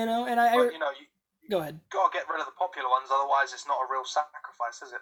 [0.00, 1.06] You know, and I, you know, you,
[1.50, 1.80] Go ahead.
[1.90, 5.00] Gotta get rid of the popular ones, otherwise it's not a real sacrifice, is it?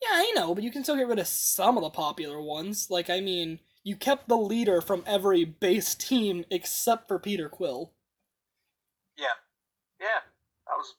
[0.00, 2.88] Yeah, I know, but you can still get rid of some of the popular ones.
[2.90, 7.92] Like, I mean, you kept the leader from every base team except for Peter Quill.
[9.18, 9.36] Yeah.
[10.00, 10.20] Yeah.
[10.66, 10.94] That was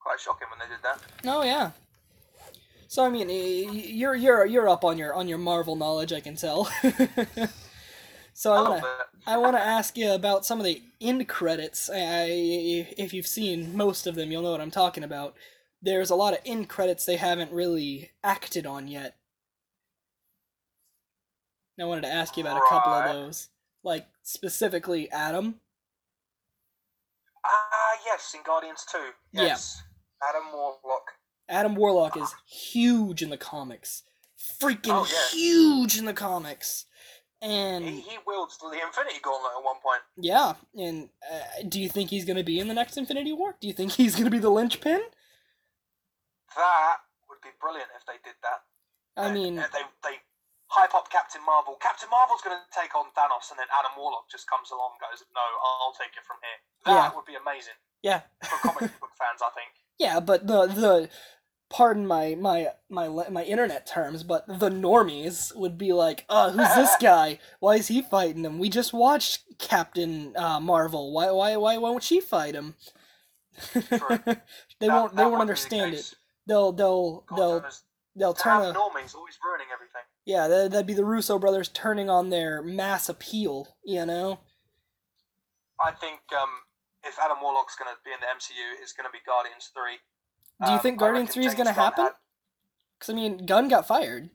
[0.00, 1.00] quite shocking when they did that.
[1.26, 1.72] Oh yeah.
[2.88, 6.36] So I mean, you're you're you're up on your on your Marvel knowledge, I can
[6.36, 6.70] tell.
[8.40, 8.88] so I A want to.
[9.26, 11.90] I want to ask you about some of the end credits.
[11.92, 12.24] I,
[12.96, 15.34] if you've seen most of them, you'll know what I'm talking about.
[15.82, 19.16] There's a lot of end credits they haven't really acted on yet.
[21.76, 23.50] And I wanted to ask you about a couple of those,
[23.84, 25.56] like specifically Adam.
[27.44, 28.98] Ah, yes, in Guardians 2.
[29.32, 29.42] Yeah.
[29.42, 29.82] Yes.
[30.26, 31.10] Adam Warlock.
[31.46, 34.02] Adam Warlock is huge in the comics,
[34.58, 35.36] freaking Oh, yeah.
[35.38, 36.86] huge in the comics,
[37.42, 40.02] and He, he wields the Infinity Gauntlet at one point.
[40.16, 43.56] Yeah, and uh, do you think he's going to be in the next Infinity War?
[43.60, 45.00] Do you think he's going to be the linchpin?
[46.56, 46.96] That
[47.28, 48.60] would be brilliant if they did that.
[49.16, 50.16] I mean, uh, they they
[50.68, 51.76] hype up Captain Marvel.
[51.82, 55.10] Captain Marvel's going to take on Thanos, and then Adam Warlock just comes along, and
[55.10, 57.16] goes, "No, I'll take it from here." That Yeah.
[57.16, 59.70] would be amazing yeah, for comic book fans, I think.
[59.98, 61.08] yeah, but the the
[61.70, 66.74] pardon my my my my internet terms, but the normies would be like, "Uh, who's
[66.74, 67.38] this guy?
[67.60, 68.58] Why is he fighting him?
[68.58, 71.12] We just watched Captain uh, Marvel.
[71.12, 72.74] Why why why won't she fight him?"
[73.74, 74.42] they That-
[74.80, 76.14] won't they won't be the understand it.
[76.46, 77.64] They'll they'll God they'll
[78.16, 80.02] they'll turn a normies always ruining everything.
[80.26, 84.40] yeah that- that'd be the Russo brothers turning on their mass appeal, you know.
[85.80, 86.48] I think um,
[87.04, 89.96] if Adam Warlock's going to be in the MCU, it's going to be Guardians Three.
[90.60, 92.10] Do you Um, think I Guardians 3 is gonna happen?
[92.98, 94.30] Because I mean, Gunn got fired.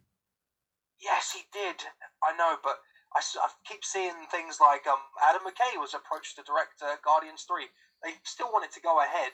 [1.00, 1.86] Yes, he did.
[2.24, 2.82] I know, but
[3.14, 3.22] I
[3.64, 7.70] keep seeing things like um, Adam McKay was approached to direct uh, Guardians 3.
[8.04, 9.34] They still wanted to go ahead,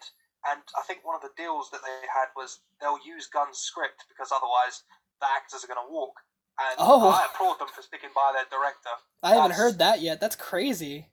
[0.51, 4.05] and I think one of the deals that they had was they'll use Gunn's script
[4.09, 4.83] because otherwise
[5.19, 6.19] the actors are going to walk.
[6.59, 7.09] And Oh.
[7.09, 8.89] I applaud them for sticking by their director.
[9.23, 10.19] I haven't heard that yet.
[10.19, 11.09] That's crazy.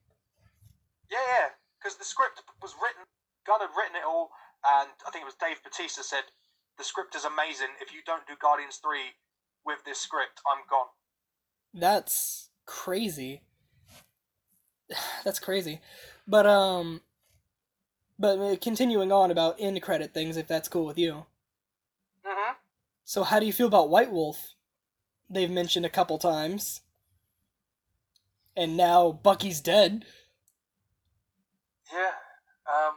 [1.09, 3.05] Yeah, yeah, because the script was written,
[3.47, 4.31] Gunn had written it all,
[4.65, 6.25] and I think it was Dave Batista said,
[6.79, 7.69] the script is amazing.
[7.81, 8.99] If you don't do Guardians 3
[9.67, 10.87] with this script, I'm gone.
[11.75, 13.43] That's crazy.
[15.25, 15.81] That's crazy.
[16.27, 17.01] But um
[18.19, 21.27] but uh, continuing on about end credit things if that's cool with you.
[22.27, 22.55] Mm-hmm.
[23.05, 24.55] So how do you feel about White Wolf?
[25.31, 26.81] They've mentioned a couple times.
[28.57, 30.05] And now Bucky's dead.
[31.93, 32.11] Yeah.
[32.67, 32.95] Um.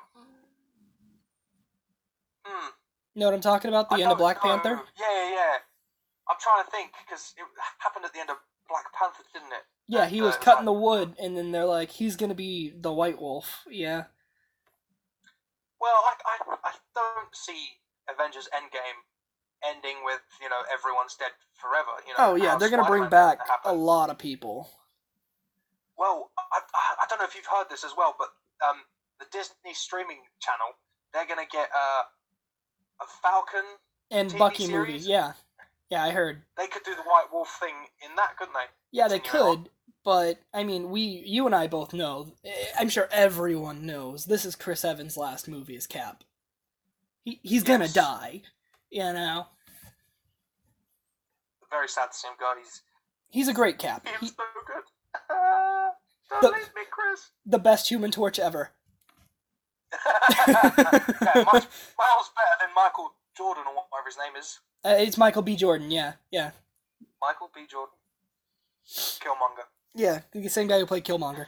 [3.13, 3.89] You know what I'm talking about?
[3.89, 4.49] The I end of Black know.
[4.49, 4.81] Panther?
[4.99, 5.55] Yeah, yeah, yeah.
[6.29, 7.43] I'm trying to think because it
[7.79, 8.37] happened at the end of
[8.69, 9.65] Black Panther, didn't it?
[9.87, 12.35] Yeah, he uh, was it cutting the wood and then they're like he's going to
[12.35, 13.65] be the White Wolf.
[13.69, 14.05] Yeah.
[15.81, 19.03] Well, I, I, I don't see Avengers Endgame
[19.67, 21.99] ending with you know everyone's dead forever.
[22.07, 22.31] You know.
[22.31, 24.69] Oh yeah, they're going to bring back a lot of people.
[25.97, 28.29] Well, I, I, I don't know if you've heard this as well, but
[28.65, 28.77] um,
[29.19, 30.73] the Disney streaming channel
[31.13, 32.03] they're going to get uh,
[33.01, 33.63] a Falcon.
[34.11, 34.93] And TV Bucky movie.
[34.97, 35.33] Yeah.
[35.89, 36.41] Yeah, I heard.
[36.57, 37.73] They could do the White Wolf thing
[38.07, 38.65] in that, couldn't they?
[38.91, 39.69] Yeah, they could,
[40.05, 42.33] but I mean, we, you and I both know.
[42.45, 46.23] eh, I'm sure everyone knows this is Chris Evans' last movie as Cap.
[47.23, 48.41] He he's gonna die,
[48.89, 49.47] you know.
[51.69, 52.51] Very sad to see him go.
[52.57, 52.81] He's
[53.29, 54.05] He's a great Cap.
[54.19, 54.83] he's He, so good.
[56.29, 57.29] don't The- leave me, Chris.
[57.45, 58.71] the best Human Torch ever.
[59.93, 64.59] Yeah, much, miles better than Michael Jordan or whatever his name is.
[64.83, 65.55] Uh, it's Michael B.
[65.55, 65.91] Jordan.
[65.91, 66.51] Yeah, yeah,
[67.21, 67.61] Michael B.
[67.69, 67.93] Jordan.
[68.87, 69.65] Killmonger.
[69.95, 70.21] yeah.
[70.33, 71.47] The same guy who played Killmonger.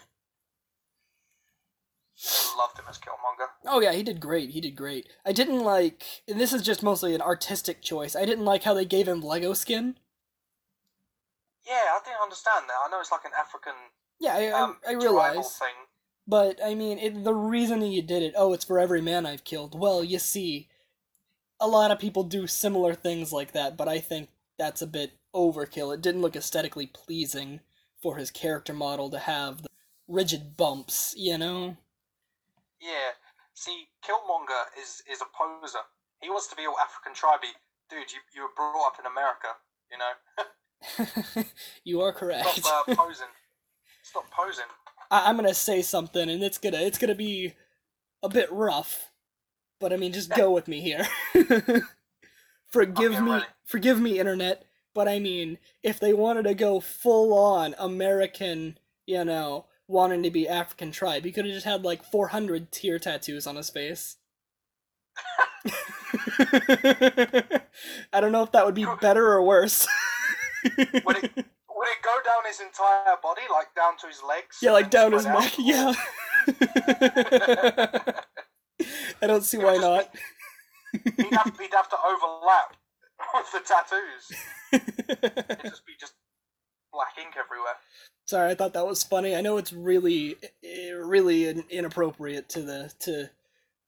[2.58, 3.48] Loved him as Killmonger.
[3.66, 4.52] Oh yeah, he did great.
[4.52, 5.10] He did great.
[5.26, 6.04] I didn't like.
[6.28, 8.16] And this is just mostly an artistic choice.
[8.16, 9.96] I didn't like how they gave him Lego skin.
[11.66, 12.76] Yeah, I didn't understand that.
[12.86, 13.74] I know it's like an African
[14.20, 15.58] Yeah, I, um, I, I realize.
[15.58, 15.74] thing.
[16.28, 19.44] But I mean, it, the reason you did it, oh, it's for every man I've
[19.44, 19.78] killed.
[19.78, 20.70] Well, you see,
[21.60, 25.14] a lot of people do similar things like that, but I think that's a bit
[25.36, 25.94] overkill.
[25.94, 27.60] It didn't look aesthetically pleasing
[28.02, 29.70] for his character model to have the
[30.08, 31.78] rigid bumps, you know?
[32.82, 33.16] Yeah.
[33.54, 35.80] See, Killmonger is is a poser.
[36.22, 37.54] He wants to be all African tribey.
[37.90, 39.56] Dude, you you were brought up in America,
[39.92, 41.44] you know.
[41.84, 42.50] you are correct.
[42.50, 43.28] Stop uh, posing.
[44.02, 44.66] Stop posing.
[45.14, 47.54] I- I'm gonna say something, and it's gonna it's gonna be
[48.24, 49.12] a bit rough,
[49.80, 51.08] but I mean, just go with me here.
[52.68, 53.46] forgive Okay, me, ready.
[53.64, 54.66] forgive me, internet.
[54.94, 60.32] But I mean, if they wanted to go full on American, you know, wanting to
[60.32, 64.18] be African tribe, he could have just had like 400 tear tattoos on his face.
[68.14, 69.88] I don't know if that would be better or worse.
[71.06, 71.32] Would it
[71.84, 74.60] would it go down his entire body, like down to his legs?
[74.62, 75.54] yeah, like down his neck.
[75.60, 75.94] Yeah.
[79.22, 80.10] I don't see why not.
[80.94, 82.76] he'd, have, he'd have to overlap
[83.34, 84.32] with the tattoos.
[85.50, 86.14] It'd just be just
[86.92, 87.76] black ink everywhere.
[88.28, 89.36] Sorry, I thought that was funny.
[89.36, 93.30] I know it's really, eh, really inappropriate to the to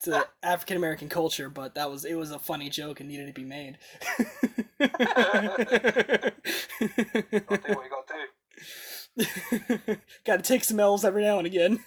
[0.06, 3.34] to African American culture, but that was it was a funny joke and needed to
[3.34, 3.78] be made.
[4.80, 4.92] Gotta
[7.42, 9.98] do what you gotta do.
[10.26, 11.84] Got to take some L's every now and again.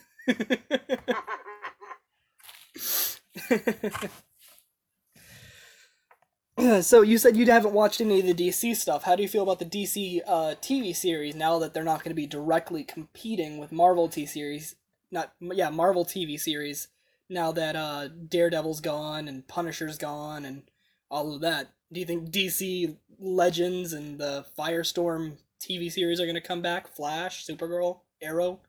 [6.83, 9.05] so you said you haven't watched any of the DC stuff.
[9.05, 12.11] How do you feel about the DC uh, TV series now that they're not going
[12.11, 14.77] to be directly competing with Marvel T series?
[15.11, 16.89] Not yeah, Marvel TV series.
[17.29, 20.63] Now that uh, Daredevil's gone and Punisher's gone and
[21.11, 26.41] all of that, do you think DC Legends and the Firestorm TV series are going
[26.41, 26.89] to come back?
[26.89, 28.61] Flash, Supergirl, Arrow.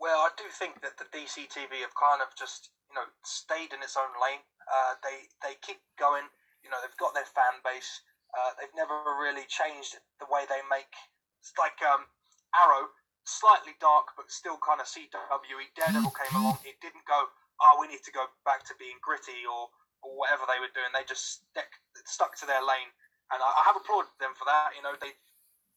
[0.00, 3.72] Well, I do think that the DC TV have kind of just, you know, stayed
[3.72, 4.42] in its own lane.
[4.66, 6.26] Uh, they they keep going.
[6.64, 8.02] You know, they've got their fan base.
[8.34, 10.90] Uh, they've never really changed the way they make.
[11.38, 12.08] It's like um,
[12.56, 12.88] Arrow,
[13.24, 15.66] slightly dark but still kind of CWE.
[15.78, 16.58] Daredevil came along.
[16.66, 17.30] It didn't go.
[17.62, 19.70] Oh, we need to go back to being gritty or
[20.02, 20.90] or whatever they were doing.
[20.90, 21.70] They just stuck
[22.06, 22.90] stuck to their lane,
[23.30, 24.74] and I, I have applauded them for that.
[24.74, 25.14] You know, they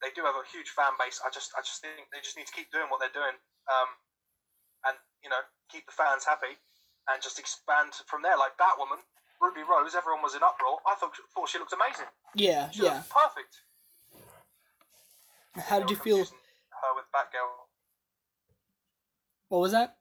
[0.02, 1.22] they do have a huge fan base.
[1.22, 3.38] I just I just think they just need to keep doing what they're doing.
[3.70, 3.90] Um,
[4.90, 6.58] and you know keep the fans happy
[7.06, 8.34] and just expand from there.
[8.34, 9.02] Like Batwoman,
[9.38, 10.82] Ruby Rose, everyone was in uproar.
[10.82, 12.10] I thought thought she looked amazing.
[12.34, 13.06] Yeah, She yeah.
[13.06, 13.62] perfect.
[15.54, 16.26] How did you feel?
[16.26, 16.45] confusing
[16.82, 17.48] Her with Batgirl.
[19.48, 19.96] What was that?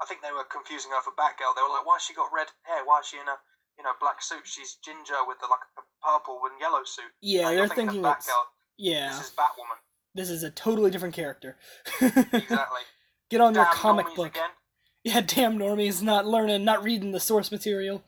[0.00, 1.54] I think they were confusing her for Batgirl.
[1.56, 2.84] They were like, "Why has she got red hair?
[2.84, 3.36] Why is she in a
[3.78, 4.44] you know black suit?
[4.44, 8.16] She's ginger with the like a purple and yellow suit." Yeah, you're you're thinking of
[8.16, 8.44] it's Batgirl.
[8.76, 9.08] yeah.
[9.16, 9.80] This is Batwoman.
[10.14, 11.56] This is a totally different character.
[12.00, 12.84] Exactly.
[13.30, 14.28] Get on your comic book.
[14.36, 14.50] again.
[15.04, 18.02] Yeah, damn normies, not learning, not reading the source material.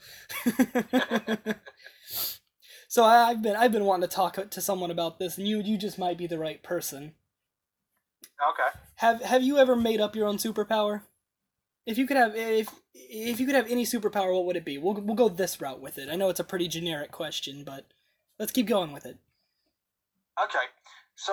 [2.89, 5.61] so I, I've been I've been wanting to talk to someone about this, and you
[5.61, 7.13] you just might be the right person.
[8.25, 8.79] Okay.
[8.97, 11.03] Have Have you ever made up your own superpower?
[11.87, 14.79] If you could have if if you could have any superpower, what would it be?
[14.79, 16.09] We'll we'll go this route with it.
[16.09, 17.87] I know it's a pretty generic question, but
[18.39, 19.17] let's keep going with it.
[20.39, 20.67] Okay,
[21.17, 21.33] so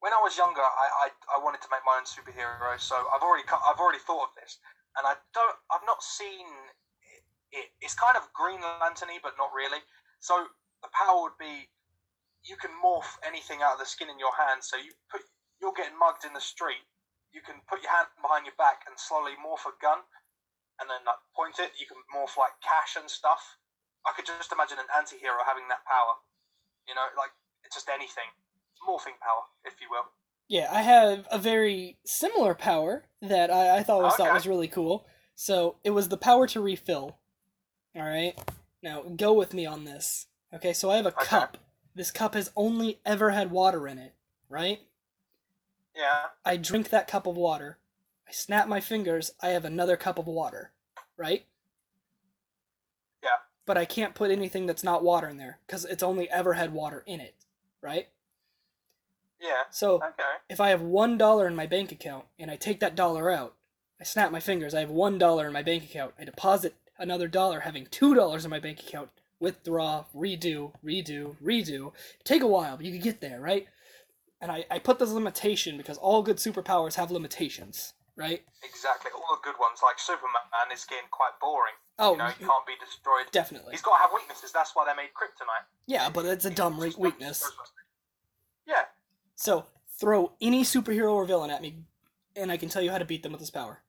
[0.00, 2.78] when I was younger, I, I, I wanted to make my own superhero.
[2.78, 4.58] So I've already I've already thought of this,
[4.98, 6.46] and I don't I've not seen
[7.02, 7.22] it.
[7.52, 7.66] it.
[7.80, 9.80] It's kind of Green Lantern-y, but not really.
[10.20, 10.46] So
[10.82, 11.70] the power would be
[12.44, 14.62] you can morph anything out of the skin in your hand.
[14.62, 15.22] So you put
[15.60, 16.82] you're getting mugged in the street.
[17.34, 20.00] You can put your hand behind your back and slowly morph a gun,
[20.80, 21.76] and then like point it.
[21.76, 23.58] You can morph like cash and stuff.
[24.06, 26.16] I could just imagine an anti-hero having that power.
[26.88, 27.34] You know, like
[27.64, 28.30] it's just anything.
[28.86, 30.06] Morphing power, if you will.
[30.48, 34.68] Yeah, I have a very similar power that I, I thought was thought was really
[34.68, 35.06] cool.
[35.34, 37.18] So it was the power to refill.
[37.94, 38.38] All right,
[38.82, 40.26] now go with me on this.
[40.54, 41.26] Okay, so I have a Okay.
[41.26, 41.58] cup.
[41.94, 44.14] This cup has only ever had water in it,
[44.48, 44.78] right?
[45.98, 46.26] Yeah.
[46.44, 47.78] I drink that cup of water.
[48.28, 49.32] I snap my fingers.
[49.42, 50.70] I have another cup of water,
[51.16, 51.44] right?
[53.22, 53.30] Yeah.
[53.66, 56.72] But I can't put anything that's not water in there because it's only ever had
[56.72, 57.34] water in it,
[57.82, 58.08] right?
[59.40, 59.64] Yeah.
[59.70, 60.22] So Okay.
[60.48, 63.54] if I have one dollar in my bank account and I take that dollar out,
[64.00, 64.74] I snap my fingers.
[64.74, 66.14] I have one dollar in my bank account.
[66.18, 69.10] I deposit another dollar, having two dollars in my bank account.
[69.40, 71.92] Withdraw, redo, redo, redo.
[72.24, 73.68] Take a while, but you can get there, right?
[74.40, 78.42] And I, I put this limitation because all good superpowers have limitations, right?
[78.62, 79.10] Exactly.
[79.14, 80.30] All the good ones, like Superman,
[80.72, 81.74] is getting quite boring.
[81.98, 83.26] Oh, You know, he can't be destroyed.
[83.32, 83.72] definitely.
[83.72, 84.52] He's got to have weaknesses.
[84.52, 85.66] That's why they made Kryptonite.
[85.86, 87.42] Yeah, but it's a dumb re- weakness.
[88.66, 88.84] Yeah.
[89.34, 89.66] So
[89.98, 91.78] throw any superhero or villain at me,
[92.36, 93.80] and I can tell you how to beat them with this power.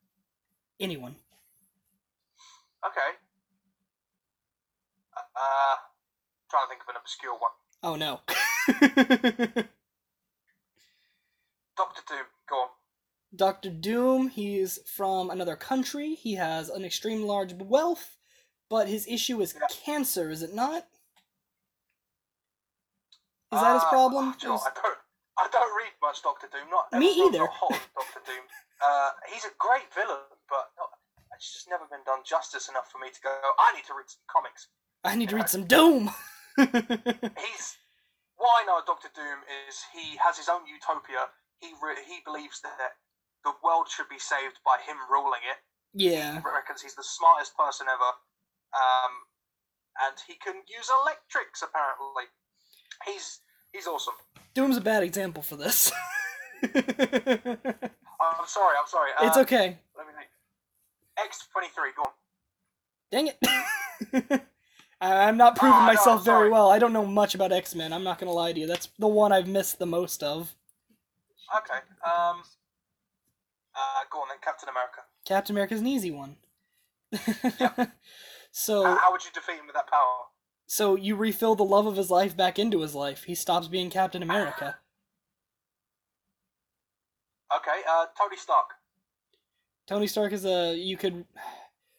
[0.80, 1.16] Anyone.
[2.84, 3.02] Okay.
[5.16, 5.76] Uh,
[6.50, 7.52] trying to think of an obscure one.
[7.84, 8.22] Oh no.
[11.80, 12.26] Doctor Doom.
[12.50, 12.68] Go on.
[13.34, 16.14] Doctor Doom, he's from another country.
[16.16, 18.18] He has an extreme large wealth,
[18.70, 19.66] but his issue is Yeah.
[19.70, 20.84] cancer, is it not?
[23.54, 24.32] Is that his Uh, problem?
[24.34, 24.98] do you know Is- I don't.
[25.38, 26.70] I don't read much Doctor Doom.
[26.70, 27.40] Not Me either.
[27.40, 28.46] Not hot Doctor Doom.
[28.82, 30.90] Uh, he's a great villain, but not,
[31.36, 33.30] it's just never been done justice enough for me to go.
[33.60, 34.70] I need to read some comics.
[35.04, 36.12] I need to read some Doom.
[36.56, 37.78] He's
[38.38, 41.28] what I know of Doctor Doom is he has his own utopia.
[41.60, 42.78] He re- he believes that
[43.44, 45.58] the world should be saved by him ruling it,
[45.94, 46.42] Yeah.
[46.44, 48.12] reckons he's the smartest person ever.
[48.74, 49.12] Um,
[50.08, 52.24] and he can use electrics apparently.
[53.06, 53.40] He's
[53.74, 54.14] he's awesome.
[54.54, 55.92] Doom's a bad example for this.
[56.64, 56.76] I'm
[58.48, 59.12] sorry, I'm sorry.
[59.20, 59.78] Uh, it's okay.
[59.98, 60.30] Let me think.
[61.18, 62.12] X twenty three, go on.
[63.12, 64.42] Dang it.
[65.02, 66.70] I'm not proving Oh, no, myself very well.
[66.70, 67.94] I don't know much about X Men.
[67.94, 68.68] I'm not gonna lie to you.
[68.68, 70.54] That's the one I've missed the most of.
[71.58, 71.80] Okay.
[72.06, 72.42] Um.
[73.76, 75.02] Uh, go on then, Captain America.
[75.26, 76.36] Captain America's an easy one.
[78.52, 80.26] so, Uh, how would you defeat him with that power?
[80.68, 83.24] so you refill the love of his life back into his life.
[83.24, 84.78] He stops being Captain America.
[87.56, 87.82] Okay.
[87.90, 88.68] Uh, Tony Stark.
[89.88, 91.26] Tony Stark is a you could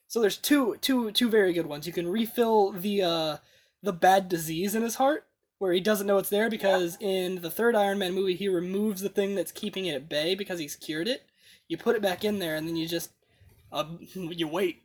[0.07, 1.88] so there's two two two very good ones.
[1.88, 3.36] You can refill the uh
[3.82, 5.26] the bad disease in his heart
[5.61, 9.03] where he doesn't know it's there because in the third Iron Man movie he removes
[9.03, 11.27] the thing that's keeping it at bay because he's cured it.
[11.69, 13.11] You put it back in there and then you just
[13.71, 13.85] uh,
[14.15, 14.83] you wait.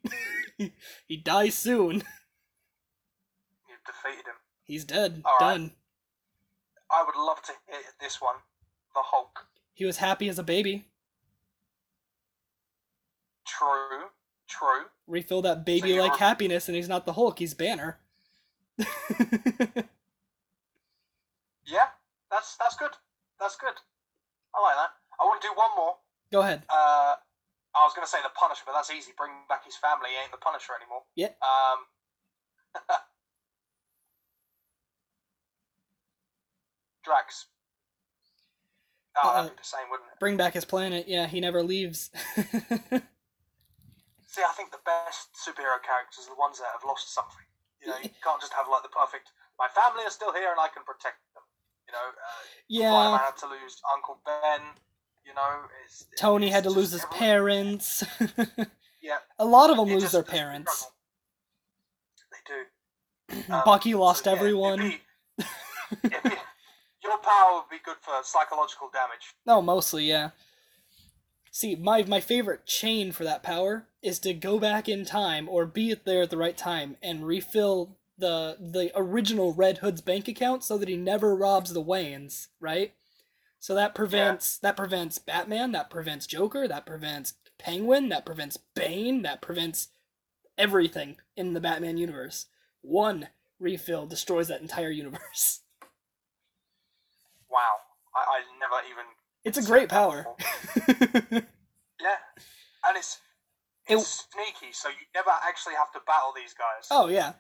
[1.08, 1.94] he dies soon.
[3.70, 4.36] You've defeated him.
[4.66, 5.22] He's dead.
[5.24, 5.54] All right.
[5.54, 5.72] Done.
[6.92, 8.36] I would love to hit this one.
[8.94, 9.48] The Hulk.
[9.74, 10.90] He was happy as a baby.
[13.48, 14.10] True.
[14.50, 14.84] True.
[15.08, 17.98] Refill that baby like happiness and he's not the Hulk, he's Banner.
[21.68, 21.88] Yeah.
[22.32, 22.92] That's that's good.
[23.40, 23.74] That's good.
[24.56, 24.92] I like that.
[25.20, 25.96] I want to do one more.
[26.32, 26.64] Go ahead.
[26.70, 27.16] Uh,
[27.76, 29.12] I was going to say the Punisher, but that's easy.
[29.18, 30.10] Bring back his family.
[30.16, 31.04] He ain't the Punisher anymore.
[31.16, 31.36] Yeah.
[31.44, 31.86] Um.
[37.04, 37.48] Drax.
[39.24, 40.20] Oh, Uh, that'd be the same, wouldn't it?
[40.20, 41.08] Bring back his planet.
[41.08, 42.10] Yeah, he never leaves.
[44.28, 47.46] See, I think the best superhero characters are the ones that have lost something.
[47.80, 49.32] You know, you can't just have like the perfect.
[49.60, 51.44] My family is still here, and I can protect them.
[51.88, 52.92] You know, uh, yeah.
[52.92, 54.62] Spider-Man had to lose Uncle Ben.
[55.26, 58.04] You know, it's, Tony it's had to lose his everyone- parents.
[59.02, 60.72] Yeah, a lot of them it lose just- their parents.
[60.72, 60.96] struggle.
[62.32, 62.62] They do.
[63.54, 64.80] Um, Bucky so, lost yeah, it'd everyone.
[64.80, 65.02] be-
[66.04, 66.30] it'd be-
[67.04, 69.34] your power would be good for psychological damage.
[69.48, 70.30] No, mostly, yeah.
[71.52, 75.66] See, my my favorite chain for that power is to go back in time or
[75.66, 80.64] be there at the right time and refill the the original Red Hood's bank account
[80.64, 82.94] so that he never robs the Waynes, right?
[83.60, 89.22] So that prevents that prevents Batman, that prevents Joker, that prevents Penguin, that prevents Bane,
[89.24, 89.90] that prevents
[90.58, 92.46] everything in the Batman universe.
[92.82, 95.62] One refill destroys that entire universe.
[97.50, 97.76] Wow,
[98.14, 99.06] I, I never even.
[99.46, 100.26] It's a great power.
[102.02, 102.18] Yeah,
[102.86, 103.20] and it's
[103.88, 106.88] It- it's sneaky, so you never actually have to battle these guys.
[106.92, 107.34] Oh yeah.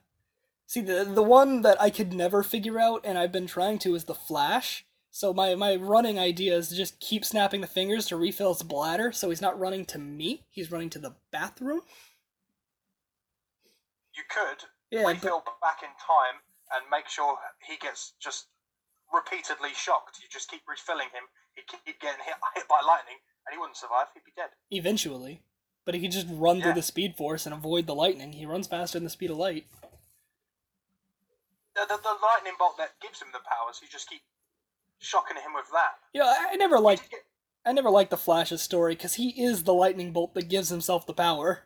[0.68, 3.95] See the the one that I could never figure out and I've been trying to
[3.95, 4.86] is the Flash.
[5.11, 8.63] So my my running idea is to just keep snapping the fingers to refill his
[8.63, 11.82] bladder so he's not running to me, he's running to the bathroom.
[14.16, 15.22] You could Yeah, but,
[15.61, 16.41] back in time
[16.74, 17.38] and make sure
[17.68, 18.47] he gets just
[19.13, 20.20] repeatedly shocked.
[20.22, 21.24] You just keep refilling him.
[21.53, 24.07] He'd keep getting hit, hit by lightning, and he wouldn't survive.
[24.13, 24.49] He'd be dead.
[24.72, 25.43] eventually.
[25.86, 26.63] But he could just run Yeah.
[26.63, 28.34] through the speed force and avoid the lightning.
[28.34, 29.68] He runs faster than the speed of light.
[31.76, 34.21] The, the, the lightning bolt that gives him the powers, you just keep
[34.99, 35.95] shocking him with that.
[36.13, 37.26] Yeah, I, I never You liked get-
[37.65, 41.05] I never liked the Flash's story because he is the lightning bolt that gives himself
[41.07, 41.63] the power.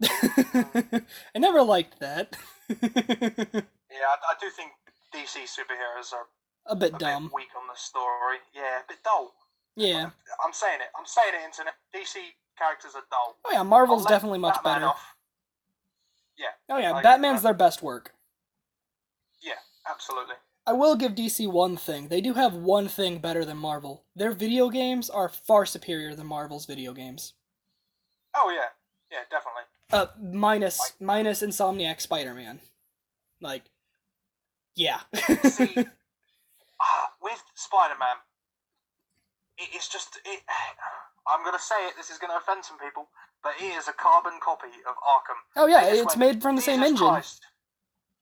[0.00, 0.08] Yeah.
[1.34, 2.36] I never liked that.
[3.92, 4.70] Yeah, I, I do think
[5.12, 6.26] DC superheroes are
[6.66, 7.24] a bit a dumb.
[7.24, 8.38] bit weak on the story.
[8.54, 9.32] Yeah, a bit dull.
[9.76, 10.10] Yeah.
[10.46, 10.88] I'm saying it.
[10.96, 11.74] I'm saying it, internet.
[11.92, 12.14] DC
[12.56, 13.36] characters are dull.
[13.44, 14.86] Oh yeah, Marvel's definitely much better.
[14.86, 15.02] off.
[16.68, 18.14] Oh yeah, agree Batman's their best work.
[19.42, 19.54] Yeah,
[19.88, 20.34] absolutely.
[20.66, 22.08] I will give DC one thing.
[22.08, 24.04] They do have one thing better than Marvel.
[24.14, 27.34] Their video games are far superior than Marvel's video games.
[28.36, 28.68] Oh yeah,
[29.10, 29.62] yeah, definitely.
[29.92, 32.60] Uh, minus minus Insomniac Spider-Man.
[33.40, 33.64] Like,
[34.76, 35.00] yeah.
[35.42, 35.74] See,
[36.80, 38.16] ah, with Spider-Man,
[39.58, 40.40] it is just it.
[41.26, 41.94] I'm gonna say it.
[41.96, 43.08] This is gonna offend some people,
[43.42, 45.38] but it is a carbon copy of Arkham.
[45.56, 47.06] oh yeah, it's went, made from the same engine.
[47.06, 47.42] Christ,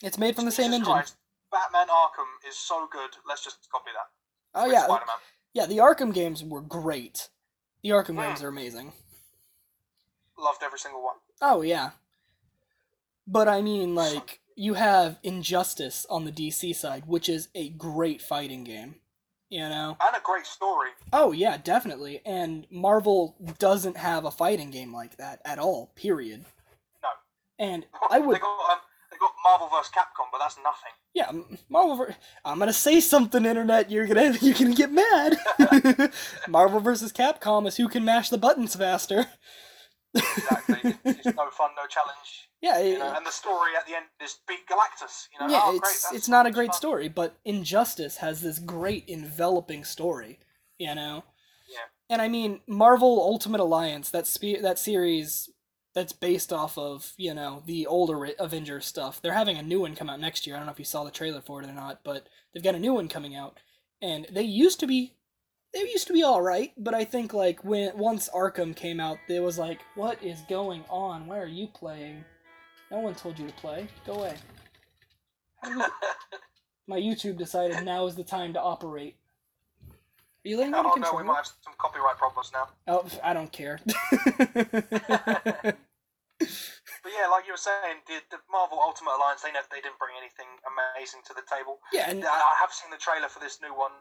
[0.03, 0.93] It's made from the same engine.
[0.93, 1.17] Christ,
[1.51, 3.11] Batman Arkham is so good.
[3.27, 4.61] Let's just copy that.
[4.61, 5.17] Oh yeah, Spider-Man.
[5.55, 5.67] yeah.
[5.67, 7.29] The Arkham games were great.
[7.83, 8.93] The Arkham games are amazing.
[10.39, 11.17] Loved every single one.
[11.41, 11.91] Oh yeah.
[13.27, 18.23] But I mean, like, you have Injustice on the DC side, which is a great
[18.23, 18.97] fighting game.
[19.51, 19.97] You know?
[20.01, 20.91] And a great story.
[21.13, 22.21] Oh yeah, definitely.
[22.27, 25.91] And Marvel doesn't have a fighting game like that at all.
[25.97, 26.45] Period.
[27.03, 27.09] No.
[27.59, 28.79] And I would, They got um,
[29.11, 29.91] they got Marvel vs.
[29.91, 30.93] Capcom, but that's nothing.
[31.15, 31.33] Yeah,
[31.71, 31.97] Marvel.
[31.97, 33.91] Ver- I'm gonna say something, internet.
[33.91, 35.39] You're gonna you're gonna get mad.
[36.49, 39.27] Marvel versus Capcom is who can mash the buttons faster.
[40.15, 40.95] exactly.
[41.05, 42.48] It's no fun, no challenge.
[42.61, 45.29] Yeah, You it- know, and the story at the end is beat Galactus.
[45.33, 46.77] You know, yeah, oh, it's it's not a great fun.
[46.77, 50.41] story, but Injustice has this great enveloping story.
[50.79, 51.25] You know.
[51.69, 51.79] Yeah.
[52.11, 55.51] And I mean, Marvel Ultimate Alliance, that spe- that series
[55.95, 59.21] that's based off of, you know, the older Avengers stuff.
[59.21, 60.55] They're having a new one come out next year.
[60.55, 62.75] I don't know if you saw the trailer for it or not, but they've got
[62.77, 63.59] a new one coming out.
[64.01, 65.15] And they used to be
[65.75, 69.19] they used to be all right, but I think like when once Arkham came out,
[69.29, 71.27] it was like, what is going on?
[71.27, 72.25] Why are you playing?
[72.91, 73.89] No one told you to play.
[74.07, 74.37] Go away.
[75.69, 75.85] You-
[76.87, 79.17] My YouTube decided now is the time to operate.
[79.91, 82.69] Are you letting me Oh no, we might have some copyright problems now.
[82.87, 83.79] Oh, I don't care.
[87.03, 89.99] But yeah, like you were saying, the, the Marvel Ultimate Alliance, they never, they didn't
[90.03, 91.79] bring anything amazing to the table.
[91.93, 93.93] yeah, and I I have seen the trailer for this new one,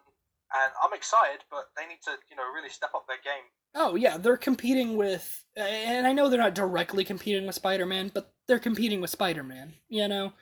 [0.54, 3.43] and I'm excited, but they need to, you know, really step up their game.
[3.76, 8.34] oh yeah, they're competing with, and I know they're not directly competing with Spider-Man, but
[8.48, 9.74] they're competing with Spider-Man.
[9.89, 10.34] You know,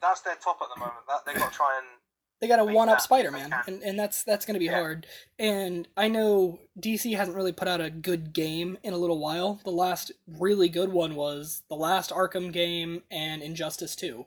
[0.00, 0.98] That's their top at the moment.
[1.08, 1.86] That they got to try and
[2.40, 4.66] they got to one up that if they Spider-Man, and and that's that's gonna be
[4.66, 4.74] Yeah.
[4.74, 5.06] hard.
[5.38, 9.60] And I know DC hasn't really put out a good game in a little while.
[9.64, 14.26] The last really good one was the last Arkham game and Injustice Two.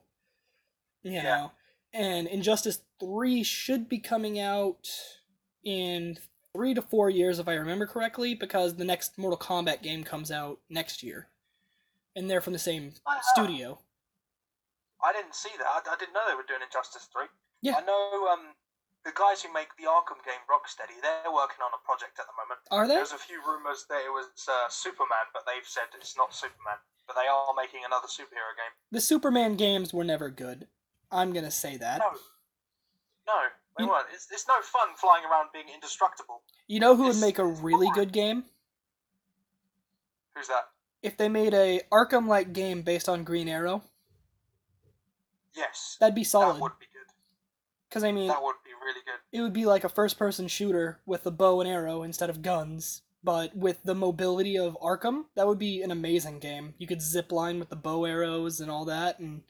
[1.03, 1.23] You Yeah.
[1.23, 1.51] know,
[1.93, 4.87] and Injustice Three should be coming out
[5.63, 6.17] in
[6.53, 10.31] three to four years, if I remember correctly, because the next Mortal Kombat game comes
[10.31, 11.29] out next year,
[12.15, 13.19] and they're from the same Ah.
[13.33, 13.79] studio.
[15.01, 15.65] I didn't see that.
[15.67, 17.27] I, I didn't know they were doing Injustice Three.
[17.61, 17.75] Yeah.
[17.77, 18.51] I know um,
[19.05, 22.35] the guys who make the Arkham game, Rocksteady, they're working on a project at the
[22.35, 22.59] moment.
[22.71, 22.95] Are they?
[22.95, 26.79] There's a few rumors that it was uh, Superman, but they've said it's not Superman.
[27.07, 28.75] But they are making another superhero game.
[28.91, 30.67] The Superman games were never good.
[31.11, 31.99] I'm gonna say that.
[31.99, 32.11] No,
[33.29, 33.41] no,
[33.77, 34.07] they You- weren't.
[34.13, 36.41] It's, it's no fun flying around being indestructible.
[36.67, 38.43] You know who would make a really good game?
[40.35, 40.69] Who's that?
[41.01, 43.83] If they made a Arkham-like game based on Green Arrow,
[45.55, 46.55] Yes, that'd be solid.
[46.55, 47.11] that would be good.
[47.89, 49.19] Because I mean, That would be really good.
[49.37, 53.01] it would be like a first-person shooter with a bow and arrow instead of guns,
[53.23, 56.75] but with the mobility of Arkham, that would be an amazing game.
[56.77, 59.41] You could zip line with the bow arrows and all that, and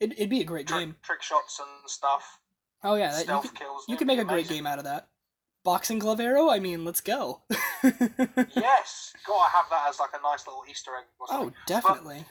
[0.00, 0.96] it, it'd be a great Trick, game.
[1.02, 2.40] trick shots and stuff.
[2.84, 3.84] Oh yeah, that, you could, kills.
[3.88, 4.56] you could make a great amazing.
[4.56, 5.08] game out of that.
[5.64, 6.50] Boxing glove arrow?
[6.50, 7.42] I mean, let's go.
[7.82, 11.06] Yes, gotta have that as like a nice little Easter egg.
[11.18, 12.24] Or oh, definitely.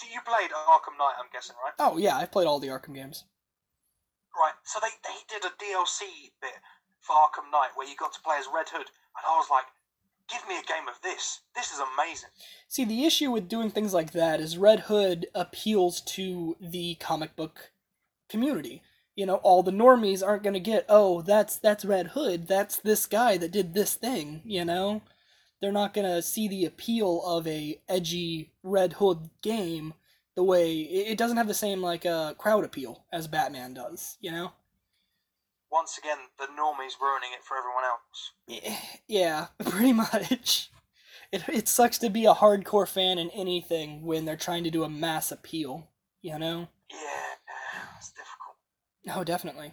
[0.00, 1.14] Do you played Arkham Knight?
[1.18, 1.74] I'm guessing, right?
[1.78, 3.24] Oh yeah, I've played all the Arkham games.
[4.36, 4.54] Right.
[4.64, 6.58] So they they did a DLC bit
[7.00, 9.64] for Arkham Knight where you got to play as Red Hood, and I was like,
[10.28, 11.40] give me a game of this.
[11.54, 12.30] This is amazing.
[12.68, 17.36] See, the issue with doing things like that is Red Hood appeals to the comic
[17.36, 17.70] book
[18.28, 18.82] community.
[19.18, 22.46] You know, all the normies aren't going to get, "Oh, that's that's Red Hood.
[22.46, 25.02] That's this guy that did this thing," you know?
[25.60, 29.94] They're not going to see the appeal of a edgy Red Hood game
[30.36, 34.30] the way it doesn't have the same like uh crowd appeal as Batman does, you
[34.30, 34.52] know?
[35.72, 38.92] Once again, the normies ruining it for everyone else.
[39.08, 40.70] Yeah, pretty much.
[41.32, 44.84] It, it sucks to be a hardcore fan in anything when they're trying to do
[44.84, 45.88] a mass appeal,
[46.22, 46.68] you know?
[46.88, 47.28] Yeah.
[49.14, 49.72] Oh, definitely.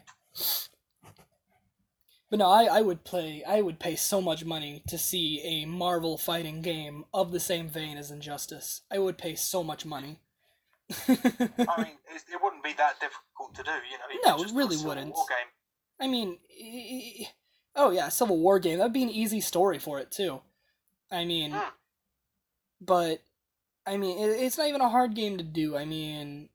[2.29, 5.65] But no, I, I would play, I would pay so much money to see a
[5.65, 8.81] Marvel fighting game of the same vein as Injustice.
[8.91, 10.19] I would pay so much money.
[11.07, 11.17] I mean,
[11.57, 14.05] it, it wouldn't be that difficult to do, you know.
[14.11, 15.15] You No, it really do a Civil wouldn't.
[15.99, 17.27] I mean, e-
[17.75, 18.79] oh yeah, Civil War game.
[18.79, 20.41] That'd be an easy story for it too.
[21.11, 21.69] I mean, Hmm.
[22.81, 23.21] but
[23.85, 25.77] I mean, it, it's not even a hard game to do.
[25.77, 26.49] I mean,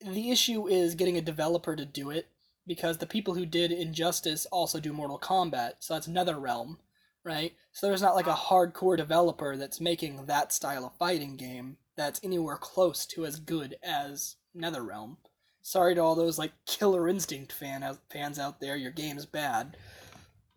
[0.00, 2.28] the issue is getting a developer to do it
[2.66, 6.78] because the people who did Injustice also do Mortal Kombat, so that's another realm,
[7.24, 7.54] right?
[7.72, 12.20] So there's not like a hardcore developer that's making that style of fighting game that's
[12.22, 15.16] anywhere close to as good as NetherRealm.
[15.62, 19.76] Sorry to all those like Killer Instinct fan out, fans out there, your game's bad.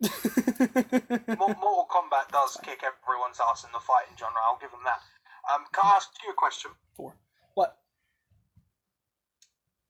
[0.00, 4.40] Mortal Kombat does kick everyone's ass in the fighting genre.
[4.46, 5.00] I'll give them that.
[5.52, 6.70] Um, can I ask you a question?
[6.96, 7.14] Four.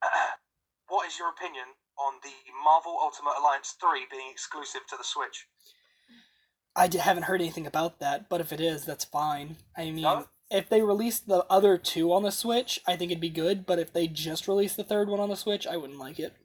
[0.89, 1.07] What?
[1.09, 1.65] is your opinion
[1.99, 2.33] on the
[2.63, 5.47] Marvel Ultimate Alliance 3 being exclusive to the Switch?
[6.77, 9.57] I haven't heard anything about that, but if it is, that's fine.
[9.77, 10.29] I mean, No?
[10.51, 13.79] if they released the other two on the Switch, I think it'd be good, but
[13.79, 16.37] if they just released the third one on the Switch, I wouldn't like it.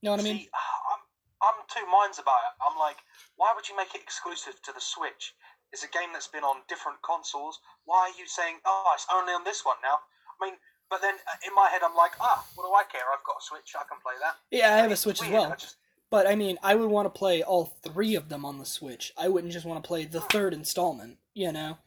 [0.00, 0.46] You know what I mean?
[0.54, 1.02] I'm,
[1.42, 2.54] I'm two minds about it.
[2.62, 2.98] I'm like,
[3.36, 5.34] why would you make it exclusive to the Switch?
[5.72, 7.60] It's a game that's been on different consoles.
[7.84, 9.98] Why are you saying, oh, it's only on this one now?
[10.40, 10.56] I mean,
[10.90, 13.02] but then uh, in my head, I'm like, ah, what do I care?
[13.12, 13.74] I've got a Switch.
[13.78, 14.36] I can play that.
[14.50, 15.52] Yeah, I have a Switch as well.
[15.52, 15.76] I just-
[16.10, 19.12] But I mean, I would want to play all three of them on the Switch.
[19.16, 21.78] I wouldn't just want to play the third installment, you know?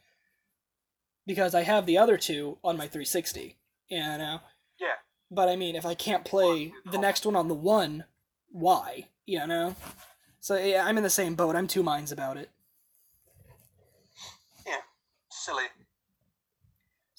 [1.26, 3.56] Because I have the other two on my 360,
[3.88, 4.40] you know?
[4.80, 4.94] yeah.
[5.30, 8.04] But I mean, if I can't play the next one on the one,
[8.50, 9.06] why?
[9.24, 9.76] You know?
[10.40, 11.56] So yeah, I'm in the same boat.
[11.56, 12.50] I'm two minds about it.
[14.66, 14.76] Yeah.
[15.30, 15.64] Silly.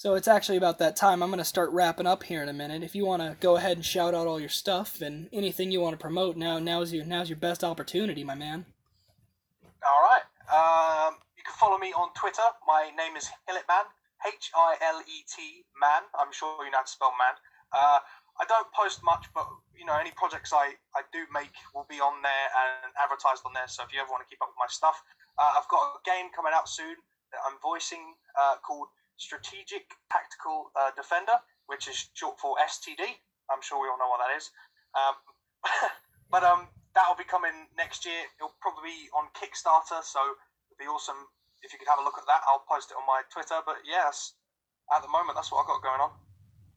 [0.03, 1.23] So it's actually about that time.
[1.23, 2.83] I'm going to start wrapping up here in a minute.
[2.83, 5.79] If you want to go ahead and shout out all your stuff and anything you
[5.79, 8.65] want to promote now, now's your now's your best opportunity, my man.
[9.79, 10.27] All right.
[10.51, 12.43] Um, you can follow me on Twitter.
[12.67, 13.87] My name is Hiletman.
[14.27, 16.03] H I L E T man.
[16.19, 17.39] I'm sure you know how to spell man.
[17.71, 18.03] Uh,
[18.41, 22.03] I don't post much, but you know any projects I, I do make will be
[22.03, 23.71] on there and advertised on there.
[23.71, 24.99] So if you ever want to keep up with my stuff,
[25.39, 26.99] uh, I've got a game coming out soon
[27.31, 31.37] that I'm voicing uh, called Strategic Tactical uh, Defender,
[31.67, 33.03] which is short for STD.
[33.51, 34.49] I'm sure we all know what that is.
[34.95, 35.15] Um,
[36.31, 38.25] but um, that'll be coming next year.
[38.39, 40.19] It'll probably be on Kickstarter, so
[40.69, 41.27] it'd be awesome
[41.61, 42.41] if you could have a look at that.
[42.47, 43.59] I'll post it on my Twitter.
[43.65, 44.33] But yes,
[44.95, 46.11] at the moment, that's what I've got going on.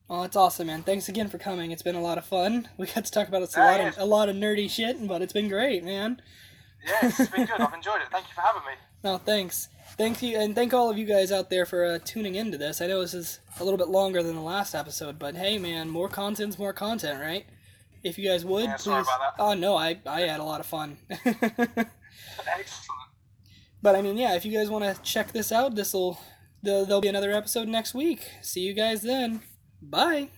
[0.09, 0.83] Oh, it's awesome, man.
[0.83, 1.71] Thanks again for coming.
[1.71, 2.69] It's been a lot of fun.
[2.77, 5.05] We got to talk about it's a Yeah, lot of a lot of nerdy shit,
[5.07, 6.21] but it's been great, man.
[6.85, 7.59] Yeah, it's been good.
[7.59, 8.07] I've enjoyed it.
[8.11, 8.73] Thank you for having me.
[9.03, 9.67] No, thanks.
[9.97, 12.81] Thank you, and thank all of you guys out there for uh, tuning into this.
[12.81, 15.89] I know this is a little bit longer than the last episode, but hey, man,
[15.89, 17.45] more content's more content, right?
[18.03, 19.07] If you guys would, Yeah, please.
[19.39, 20.97] Oh no, I I had a lot of fun.
[21.09, 21.89] Excellent.
[23.81, 26.19] but I mean, yeah, if you guys want to check this out, this will
[26.61, 28.21] there'll be another episode next week.
[28.41, 29.41] See you guys then.
[29.81, 30.29] Bye.